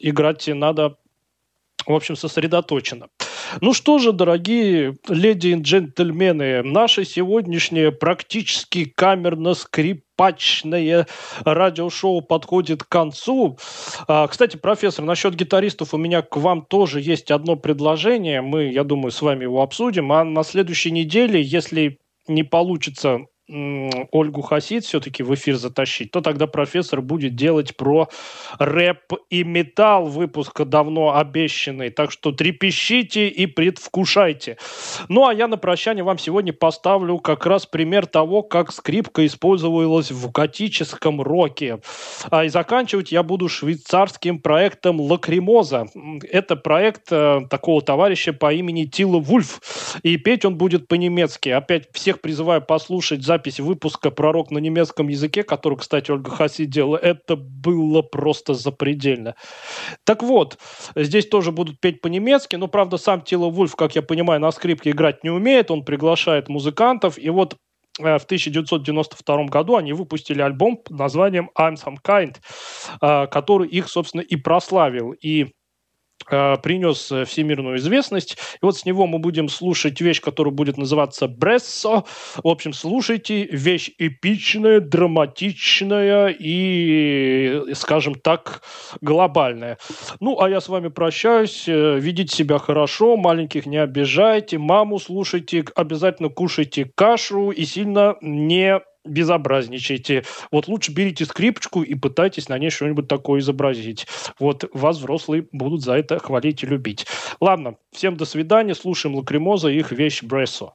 играть 0.00 0.46
надо 0.48 0.98
в 1.86 1.92
общем, 1.92 2.16
сосредоточено. 2.16 3.08
Ну 3.60 3.74
что 3.74 3.98
же, 3.98 4.12
дорогие 4.12 4.96
леди 5.08 5.48
и 5.48 5.60
джентльмены, 5.60 6.62
наше 6.62 7.04
сегодняшнее 7.04 7.90
практически 7.92 8.92
камерно-скрипачное 8.96 11.06
радиошоу 11.44 12.22
подходит 12.22 12.84
к 12.84 12.88
концу. 12.88 13.58
А, 14.08 14.26
кстати, 14.26 14.56
профессор, 14.56 15.04
насчет 15.04 15.34
гитаристов 15.34 15.92
у 15.94 15.98
меня 15.98 16.22
к 16.22 16.36
вам 16.36 16.64
тоже 16.64 17.00
есть 17.00 17.30
одно 17.30 17.56
предложение. 17.56 18.40
Мы, 18.40 18.72
я 18.72 18.84
думаю, 18.84 19.10
с 19.10 19.20
вами 19.22 19.44
его 19.44 19.62
обсудим. 19.62 20.12
А 20.12 20.24
на 20.24 20.42
следующей 20.42 20.90
неделе, 20.90 21.42
если 21.42 21.98
не 22.26 22.42
получится 22.42 23.26
Ольгу 23.46 24.40
Хасид 24.40 24.84
все-таки 24.84 25.22
в 25.22 25.34
эфир 25.34 25.56
затащить, 25.56 26.10
то 26.10 26.22
тогда 26.22 26.46
профессор 26.46 27.02
будет 27.02 27.36
делать 27.36 27.76
про 27.76 28.08
рэп 28.58 29.12
и 29.28 29.44
металл 29.44 30.06
выпуска 30.06 30.64
давно 30.64 31.14
обещанный. 31.16 31.90
Так 31.90 32.10
что 32.10 32.32
трепещите 32.32 33.28
и 33.28 33.44
предвкушайте. 33.46 34.56
Ну, 35.10 35.26
а 35.26 35.34
я 35.34 35.46
на 35.46 35.58
прощание 35.58 36.02
вам 36.04 36.16
сегодня 36.16 36.54
поставлю 36.54 37.18
как 37.18 37.44
раз 37.44 37.66
пример 37.66 38.06
того, 38.06 38.42
как 38.42 38.72
скрипка 38.72 39.26
использовалась 39.26 40.10
в 40.10 40.30
готическом 40.30 41.20
роке. 41.20 41.80
А 42.30 42.44
и 42.44 42.48
заканчивать 42.48 43.12
я 43.12 43.22
буду 43.22 43.50
швейцарским 43.50 44.38
проектом 44.38 44.98
Лакримоза. 45.00 45.86
Это 46.30 46.56
проект 46.56 47.08
э, 47.10 47.42
такого 47.50 47.82
товарища 47.82 48.32
по 48.32 48.54
имени 48.54 48.84
Тило 48.84 49.18
Вольфф. 49.18 49.60
И 50.02 50.16
петь 50.16 50.46
он 50.46 50.56
будет 50.56 50.88
по-немецки. 50.88 51.50
Опять 51.50 51.92
всех 51.92 52.22
призываю 52.22 52.62
послушать 52.62 53.22
запись 53.34 53.58
выпуска 53.58 54.10
«Пророк 54.10 54.52
на 54.52 54.58
немецком 54.58 55.08
языке», 55.08 55.42
который, 55.42 55.76
кстати, 55.76 56.12
Ольга 56.12 56.30
Хаси 56.30 56.66
делала. 56.66 56.96
Это 56.96 57.34
было 57.36 58.02
просто 58.02 58.54
запредельно. 58.54 59.34
Так 60.04 60.22
вот, 60.22 60.58
здесь 60.94 61.26
тоже 61.26 61.50
будут 61.50 61.80
петь 61.80 62.00
по-немецки, 62.00 62.56
но, 62.56 62.68
правда, 62.68 62.96
сам 62.96 63.22
Тила 63.22 63.48
Вульф, 63.48 63.74
как 63.74 63.96
я 63.96 64.02
понимаю, 64.02 64.40
на 64.40 64.52
скрипке 64.52 64.90
играть 64.90 65.24
не 65.24 65.30
умеет. 65.30 65.70
Он 65.70 65.84
приглашает 65.84 66.48
музыкантов. 66.48 67.18
И 67.18 67.28
вот 67.30 67.56
э, 67.98 68.18
в 68.18 68.24
1992 68.24 69.44
году 69.46 69.76
они 69.76 69.92
выпустили 69.92 70.40
альбом 70.40 70.76
под 70.76 70.96
названием 70.96 71.50
I'm 71.58 71.74
Some 71.74 71.96
Kind, 72.06 72.36
э, 73.02 73.26
который 73.26 73.68
их, 73.68 73.88
собственно, 73.88 74.22
и 74.22 74.36
прославил. 74.36 75.10
И 75.10 75.46
принес 76.28 77.12
э, 77.12 77.24
всемирную 77.24 77.76
известность. 77.76 78.36
И 78.54 78.58
вот 78.64 78.76
с 78.76 78.84
него 78.84 79.06
мы 79.06 79.18
будем 79.18 79.48
слушать 79.48 80.00
вещь, 80.00 80.20
которая 80.20 80.52
будет 80.52 80.76
называться 80.76 81.28
«Брессо». 81.28 82.04
В 82.42 82.48
общем, 82.48 82.72
слушайте, 82.72 83.44
вещь 83.44 83.90
эпичная, 83.98 84.80
драматичная 84.80 86.34
и, 86.38 87.62
скажем 87.74 88.14
так, 88.14 88.62
глобальная. 89.00 89.78
Ну, 90.20 90.40
а 90.40 90.48
я 90.48 90.60
с 90.60 90.68
вами 90.68 90.88
прощаюсь. 90.88 91.68
Э, 91.68 91.98
Ведите 91.98 92.34
себя 92.34 92.58
хорошо, 92.58 93.16
маленьких 93.16 93.66
не 93.66 93.78
обижайте, 93.78 94.58
маму 94.58 94.98
слушайте, 94.98 95.64
обязательно 95.74 96.28
кушайте 96.28 96.90
кашу 96.94 97.50
и 97.50 97.64
сильно 97.64 98.16
не 98.20 98.80
безобразничайте. 99.04 100.24
Вот 100.50 100.68
лучше 100.68 100.92
берите 100.92 101.24
скрипочку 101.24 101.82
и 101.82 101.94
пытайтесь 101.94 102.48
на 102.48 102.58
ней 102.58 102.70
что-нибудь 102.70 103.08
такое 103.08 103.40
изобразить. 103.40 104.06
Вот 104.38 104.68
вас 104.72 104.98
взрослые 104.98 105.46
будут 105.52 105.82
за 105.82 105.94
это 105.94 106.18
хвалить 106.18 106.62
и 106.62 106.66
любить. 106.66 107.06
Ладно, 107.40 107.76
всем 107.92 108.16
до 108.16 108.24
свидания. 108.24 108.74
Слушаем 108.74 109.16
Лакримоза 109.16 109.68
и 109.68 109.78
их 109.78 109.92
вещь 109.92 110.22
Брессо. 110.22 110.74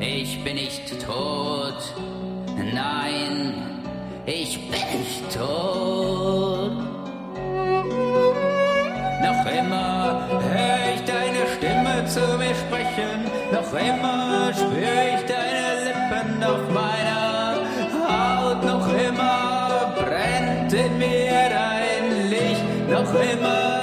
ich 0.00 0.42
bin 0.44 0.56
nicht 0.56 1.00
tot. 1.04 1.94
Nein, 2.56 3.54
ich 4.26 4.58
bin 4.70 4.98
nicht 4.98 5.34
tot. 5.34 6.72
Noch 9.22 9.46
immer 9.46 10.28
höre 10.30 10.94
ich 10.94 11.02
deine 11.04 11.42
Stimme 11.56 12.04
zu 12.06 12.20
mir 12.38 12.54
sprechen, 12.54 13.24
noch 13.52 13.72
immer 13.72 14.52
spüre 14.54 15.16
ich 15.16 15.24
deine 15.26 15.84
Lippen 15.84 16.44
auf 16.44 16.64
meiner 16.72 17.56
Haut, 18.08 18.64
noch 18.64 18.88
immer 18.88 19.94
brennt 19.96 20.72
in 20.72 20.98
mir 20.98 21.50
dein 21.50 22.30
Licht, 22.30 22.64
noch 22.88 23.12
immer 23.14 23.77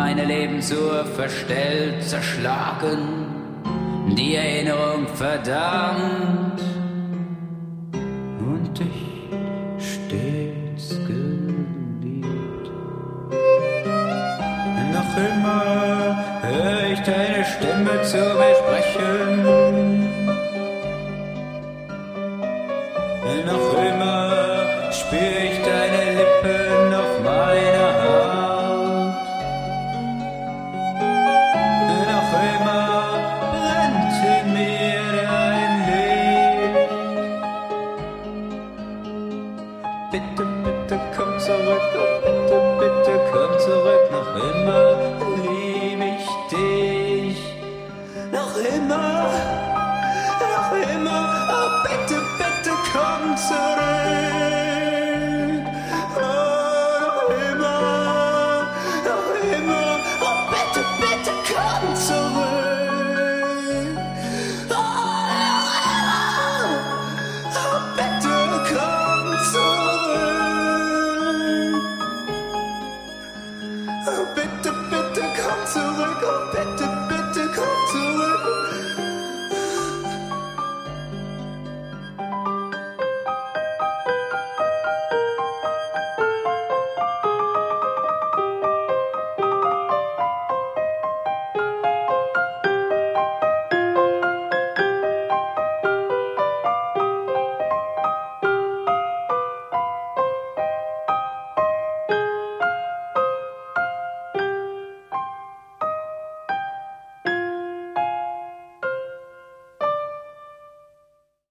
meine 0.00 0.24
Lebensuhr 0.24 1.04
verstellt, 1.04 2.04
zerschlagen, 2.04 3.00
die 4.16 4.36
Erinnerung 4.36 5.08
verdammt 5.12 6.62
und 8.38 8.80
ich 8.80 9.84
stets 9.90 10.90
geliebt. 11.04 12.70
Noch 14.96 15.12
immer 15.30 15.62
höre 16.42 16.92
ich 16.92 17.00
deine 17.00 17.44
Stimme 17.44 18.00
zu 18.02 18.18
mir 18.38 18.54
sprechen. 18.60 18.77